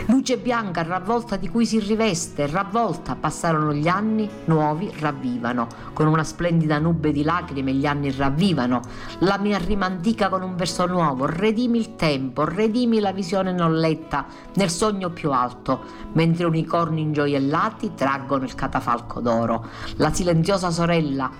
[0.06, 6.24] Luce bianca ravvolta di cui si riveste, ravvolta, passarono gli anni, nuovi ravvivano, con una
[6.24, 8.80] splendida nube di lacrime gli anni ravvivano,
[9.20, 13.78] la mia rima antica con un verso nuovo, redimi il tempo, redimi la visione non
[13.78, 15.80] letta, nel sogno più alto,
[16.12, 19.66] mentre unicorni ingioiellati traggono il catafalco d'oro.
[19.96, 21.30] La silenziosa sorella,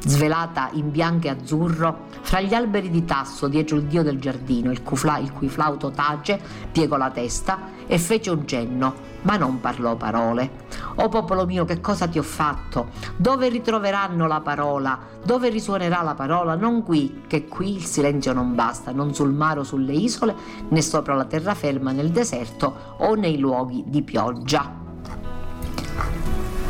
[0.00, 4.70] svelata in bianco e azzurro, fra gli alberi di tasso dietro il dio del giardino,
[4.70, 6.40] il, cufla, il cui flauto tace,
[6.70, 10.62] piegò la testa e fece un cenno, ma non parlò parole.
[10.96, 12.88] O popolo mio, che cosa ti ho fatto?
[13.16, 14.98] Dove ritroveranno la parola?
[15.24, 16.54] Dove risuonerà la parola?
[16.54, 20.34] Non qui, che qui il silenzio non basta, non sul mare o sulle isole,
[20.68, 24.83] né sopra la terraferma nel deserto o nei luoghi di pioggia.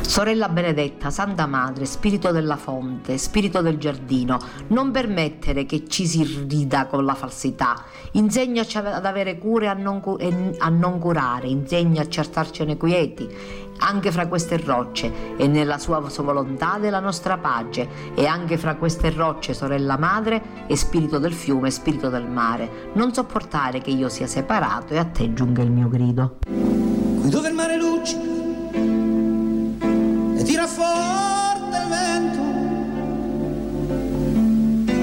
[0.07, 4.38] Sorella benedetta, Santa Madre, Spirito della fonte, Spirito del giardino,
[4.68, 7.82] non permettere che ci si rida con la falsità.
[8.12, 13.28] Insegnaci ad avere cure e a non, curare, insegnaci a starcene quieti,
[13.78, 19.11] anche fra queste rocce, e nella sua, volontà della nostra pace, e anche fra queste
[19.11, 22.90] rocce, sorella madre, e spirito del fiume, spirito del mare.
[22.92, 26.36] Non sopportare che io sia separato e a te giunga il mio grido.
[26.46, 28.34] Dove il mare luce
[30.65, 32.43] tira forte il vento.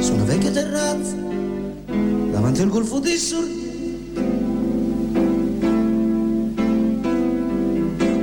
[0.01, 1.15] Su una vecchia terrazza
[2.31, 3.59] davanti al golfo di Sordi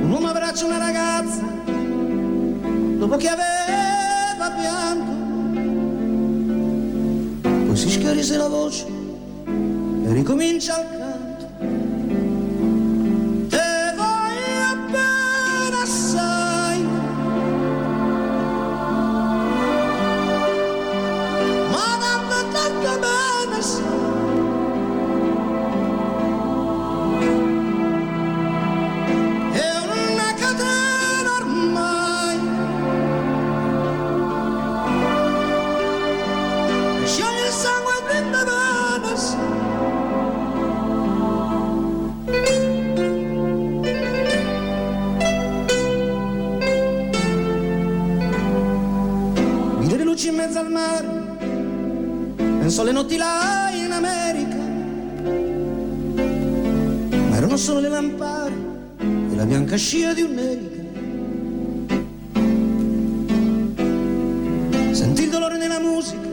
[0.01, 1.43] un uomo abbraccia una ragazza
[2.97, 5.11] dopo che aveva pianto.
[7.65, 8.85] Poi si schiarisce la voce
[9.45, 10.98] e ricomincia il
[50.69, 51.07] al mare,
[52.35, 54.57] penso alle notti là in America,
[57.29, 58.53] ma erano solo le lampade
[59.31, 60.77] e la bianca scia di un'erica.
[64.91, 66.29] Sentì il dolore nella musica,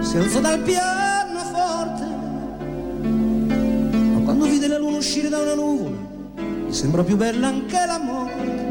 [0.00, 2.04] si alzò dal pianoforte,
[4.12, 5.96] ma quando vide la luna uscire da una nuvola,
[6.36, 8.69] mi sembrò più bella anche la morte.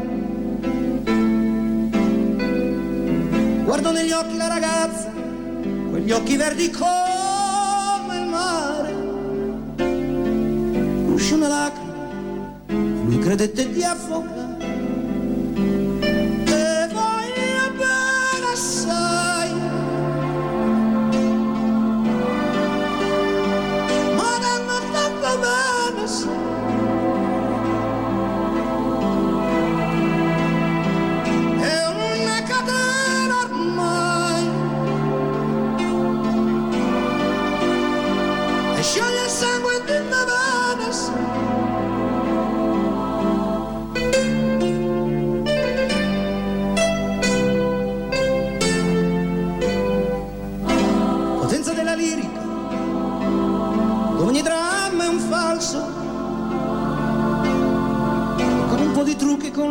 [3.70, 5.12] Guardò negli occhi la ragazza,
[5.90, 8.92] quegli occhi verdi come il mare.
[11.12, 14.39] Uscì una lacrima, lui credette di affogare.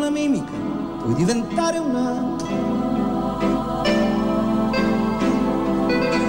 [0.09, 0.51] La mimica
[0.99, 2.47] Puoi diventare un altro.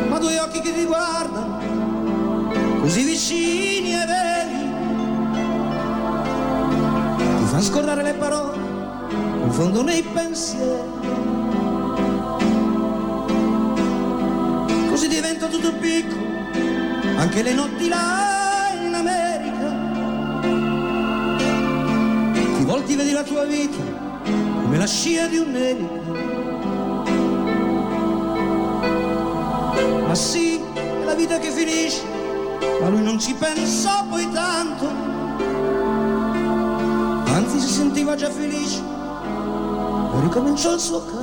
[0.09, 1.59] Ma due occhi che ti guardano
[2.81, 4.69] Così vicini e veri
[7.17, 8.59] Ti fanno scordare le parole
[9.41, 10.89] Confondono i pensieri.
[14.89, 16.29] Così diventa tutto piccolo
[17.17, 18.40] Anche le notti là
[22.91, 23.81] Ti vedi la tua vita
[24.25, 26.11] Come la scia di un'elica
[30.09, 32.03] Ma sì, è la vita che finisce
[32.81, 34.89] Ma lui non ci pensò poi tanto.
[37.33, 41.20] Anzi si sentiva già felice E ricominciò il suo canto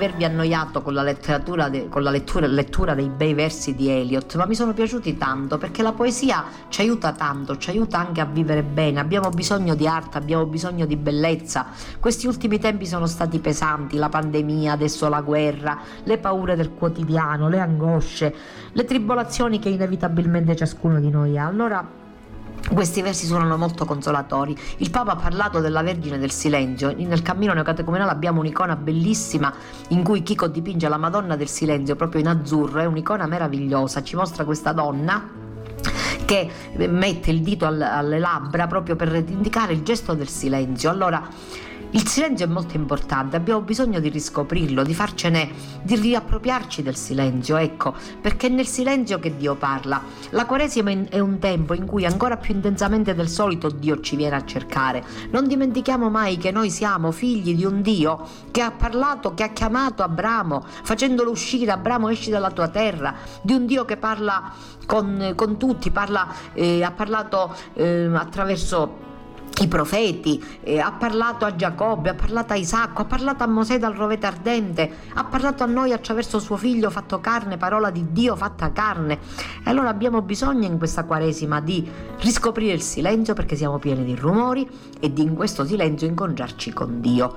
[0.00, 4.46] avervi annoiato con la, de- con la lettura, lettura dei bei versi di Eliot, ma
[4.46, 8.62] mi sono piaciuti tanto perché la poesia ci aiuta tanto, ci aiuta anche a vivere
[8.62, 8.98] bene.
[8.98, 11.66] Abbiamo bisogno di arte, abbiamo bisogno di bellezza.
[11.98, 17.48] Questi ultimi tempi sono stati pesanti, la pandemia, adesso la guerra, le paure del quotidiano,
[17.48, 18.34] le angosce,
[18.72, 21.46] le tribolazioni che inevitabilmente ciascuno di noi ha.
[21.46, 21.86] Allora
[22.72, 24.56] questi versi suonano molto consolatori.
[24.78, 26.94] Il Papa ha parlato della Vergine del Silenzio.
[26.96, 29.52] Nel cammino neocatecumenale abbiamo un'icona bellissima
[29.88, 32.80] in cui Chico dipinge la Madonna del Silenzio proprio in azzurro.
[32.80, 34.02] È un'icona meravigliosa.
[34.02, 35.38] Ci mostra questa donna
[36.24, 36.48] che
[36.88, 40.90] mette il dito al- alle labbra proprio per indicare il gesto del silenzio.
[40.90, 41.26] Allora,
[41.92, 45.50] il silenzio è molto importante, abbiamo bisogno di riscoprirlo, di farcene,
[45.82, 50.00] di riappropriarci del silenzio, ecco, perché è nel silenzio che Dio parla.
[50.30, 54.36] La Quaresima è un tempo in cui ancora più intensamente del solito Dio ci viene
[54.36, 55.04] a cercare.
[55.30, 59.48] Non dimentichiamo mai che noi siamo figli di un Dio che ha parlato, che ha
[59.48, 64.52] chiamato Abramo, facendolo uscire, Abramo esci dalla tua terra, di un Dio che parla
[64.86, 69.08] con, con tutti, parla, eh, ha parlato eh, attraverso
[69.60, 73.78] i profeti, eh, ha parlato a Giacobbe, ha parlato a Isacco, ha parlato a Mosè
[73.78, 78.36] dal rovete ardente, ha parlato a noi attraverso suo figlio fatto carne, parola di Dio
[78.36, 79.18] fatta carne.
[79.64, 81.86] E allora abbiamo bisogno in questa Quaresima di
[82.20, 87.00] riscoprire il silenzio perché siamo pieni di rumori e di in questo silenzio incontrarci con
[87.00, 87.36] Dio.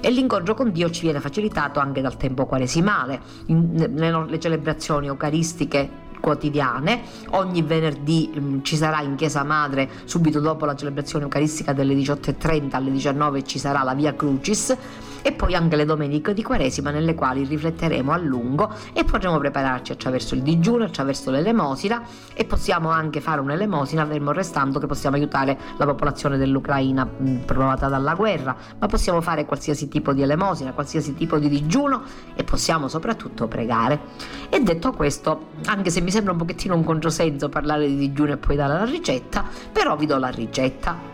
[0.00, 7.02] E l'incontro con Dio ci viene facilitato anche dal tempo quaresimale, le celebrazioni eucaristiche quotidiane.
[7.32, 12.68] Ogni venerdì mh, ci sarà in Chiesa Madre, subito dopo la celebrazione eucaristica delle 18.30
[12.70, 14.74] alle 19 ci sarà la Via Crucis
[15.26, 19.92] e poi anche le domeniche di Quaresima nelle quali rifletteremo a lungo e potremo prepararci
[19.92, 22.02] attraverso il digiuno, attraverso l'elemosina
[22.34, 27.08] e possiamo anche fare un'elemosina fermo restando che possiamo aiutare la popolazione dell'Ucraina
[27.46, 32.02] provata dalla guerra, ma possiamo fare qualsiasi tipo di elemosina, qualsiasi tipo di digiuno
[32.34, 34.00] e possiamo soprattutto pregare.
[34.50, 38.36] E detto questo, anche se mi sembra un pochettino un controsenso parlare di digiuno e
[38.36, 41.13] poi dare la ricetta, però vi do la ricetta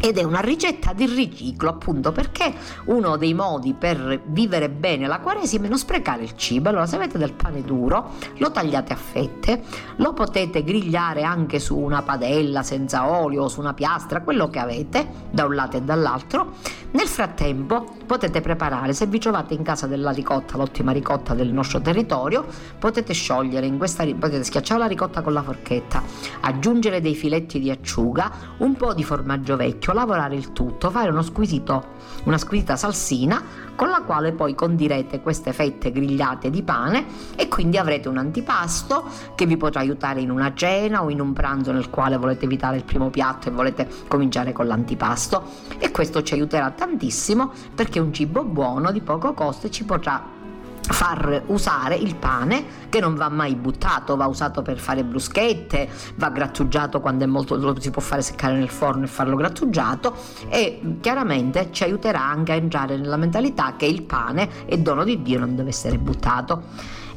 [0.00, 2.52] ed è una ricetta di riciclo appunto perché
[2.86, 6.68] uno dei modi per vivere bene la quaresima è non sprecare il cibo.
[6.68, 9.62] Allora se avete del pane duro lo tagliate a fette
[9.96, 14.58] lo potete grigliare anche su una padella senza olio o su una piastra quello che
[14.58, 16.54] avete da un lato e dall'altro.
[16.90, 21.80] Nel frattempo potete preparare se vi trovate in casa della ricotta l'ottima ricotta del nostro
[21.80, 22.46] territorio
[22.78, 26.02] potete sciogliere in questa potete schiacciare la ricotta con la forchetta
[26.40, 31.10] aggiungere dei filetti di acciuga un po' di formaggio vecchio parecchio, lavorare il tutto, fare
[31.10, 33.42] una squisita salsina
[33.74, 37.06] con la quale poi condirete queste fette grigliate di pane
[37.36, 39.04] e quindi avrete un antipasto
[39.34, 42.76] che vi potrà aiutare in una cena o in un pranzo nel quale volete evitare
[42.76, 45.44] il primo piatto e volete cominciare con l'antipasto.
[45.78, 49.84] E questo ci aiuterà tantissimo perché è un cibo buono di poco costo e ci
[49.84, 50.37] potrà
[50.80, 56.30] far usare il pane che non va mai buttato, va usato per fare bruschette, va
[56.30, 60.14] grattugiato quando è molto lo si può fare seccare nel forno e farlo grattugiato
[60.48, 65.22] e chiaramente ci aiuterà anche a entrare nella mentalità che il pane è dono di
[65.22, 66.62] Dio non deve essere buttato.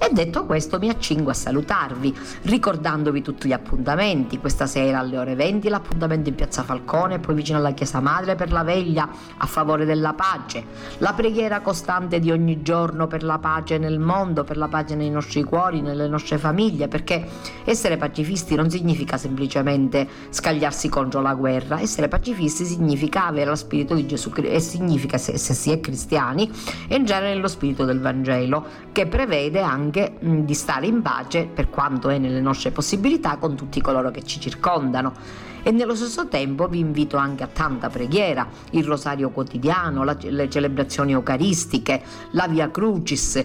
[0.03, 4.39] E detto questo mi accingo a salutarvi, ricordandovi tutti gli appuntamenti.
[4.39, 8.51] Questa sera alle ore 20 l'appuntamento in Piazza Falcone, poi vicino alla Chiesa Madre per
[8.51, 10.65] la veglia a favore della pace.
[10.97, 15.11] La preghiera costante di ogni giorno per la pace nel mondo, per la pace nei
[15.11, 17.23] nostri cuori, nelle nostre famiglie, perché
[17.63, 23.93] essere pacifisti non significa semplicemente scagliarsi contro la guerra, essere pacifisti significa avere lo spirito
[23.93, 26.51] di Gesù Cristo e significa, se, se si è cristiani,
[26.87, 31.69] entrare nello spirito del Vangelo, che prevede anche anche mh, di stare in pace per
[31.69, 35.11] quanto è nelle nostre possibilità con tutti coloro che ci circondano.
[35.63, 40.49] E nello stesso tempo vi invito anche a tanta preghiera, il rosario quotidiano, la, le
[40.49, 43.43] celebrazioni eucaristiche, la Via Crucis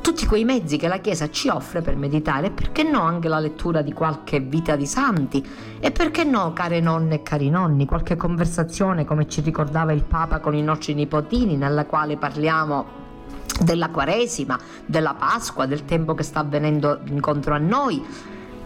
[0.00, 3.82] tutti quei mezzi che la Chiesa ci offre per meditare, perché no anche la lettura
[3.82, 5.46] di qualche vita di santi
[5.80, 10.38] e perché no, care nonne e cari nonni, qualche conversazione come ci ricordava il Papa
[10.38, 12.97] con i nostri nipotini, nella quale parliamo
[13.60, 18.04] della Quaresima, della Pasqua, del tempo che sta avvenendo incontro a noi.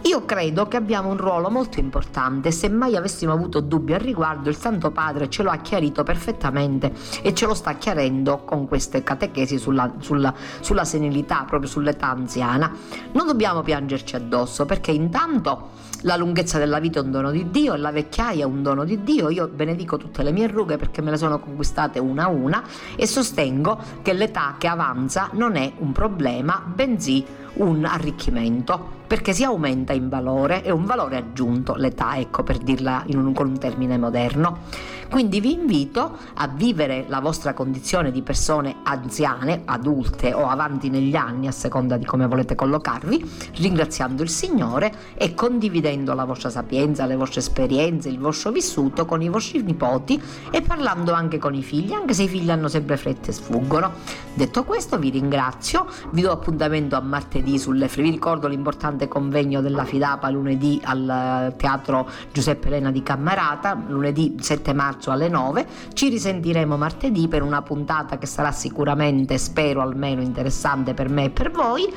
[0.05, 4.49] Io credo che abbiamo un ruolo molto importante, se mai avessimo avuto dubbi al riguardo
[4.49, 9.01] il Santo Padre ce lo ha chiarito perfettamente e ce lo sta chiarendo con queste
[9.01, 12.69] catechesi sulla, sulla, sulla senilità, proprio sull'età anziana.
[13.13, 15.69] Non dobbiamo piangerci addosso perché intanto
[16.03, 19.03] la lunghezza della vita è un dono di Dio la vecchiaia è un dono di
[19.03, 19.29] Dio.
[19.29, 22.63] Io benedico tutte le mie rughe perché me le sono conquistate una a una
[22.95, 27.25] e sostengo che l'età che avanza non è un problema, bensì
[27.55, 33.03] un arricchimento perché si aumenta in valore, è un valore aggiunto l'età, ecco per dirla
[33.09, 34.61] un, con un termine moderno.
[35.07, 41.15] Quindi vi invito a vivere la vostra condizione di persone anziane, adulte o avanti negli
[41.15, 47.05] anni, a seconda di come volete collocarvi, ringraziando il Signore e condividendo la vostra sapienza,
[47.05, 50.21] le vostre esperienze, il vostro vissuto con i vostri nipoti
[50.51, 53.91] e parlando anche con i figli, anche se i figli hanno sempre fretta e sfuggono.
[54.33, 59.85] Detto questo vi ringrazio, vi do appuntamento a martedì sulle vi ricordo l'importante convegno della
[59.85, 65.67] Fidapa lunedì al Teatro Giuseppe Elena di Cammarata, lunedì 7 marzo marzo alle 9.
[65.93, 71.29] Ci risentiremo martedì per una puntata che sarà sicuramente, spero almeno, interessante per me e
[71.29, 71.93] per voi.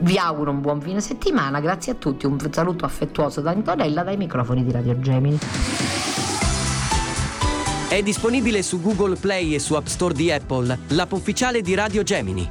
[0.00, 4.16] Vi auguro un buon fine settimana, grazie a tutti, un saluto affettuoso da Antonella dai
[4.16, 5.38] microfoni di Radio Gemini.
[7.88, 12.02] È disponibile su Google Play e su App Store di Apple, l'app ufficiale di Radio
[12.02, 12.48] Gemini.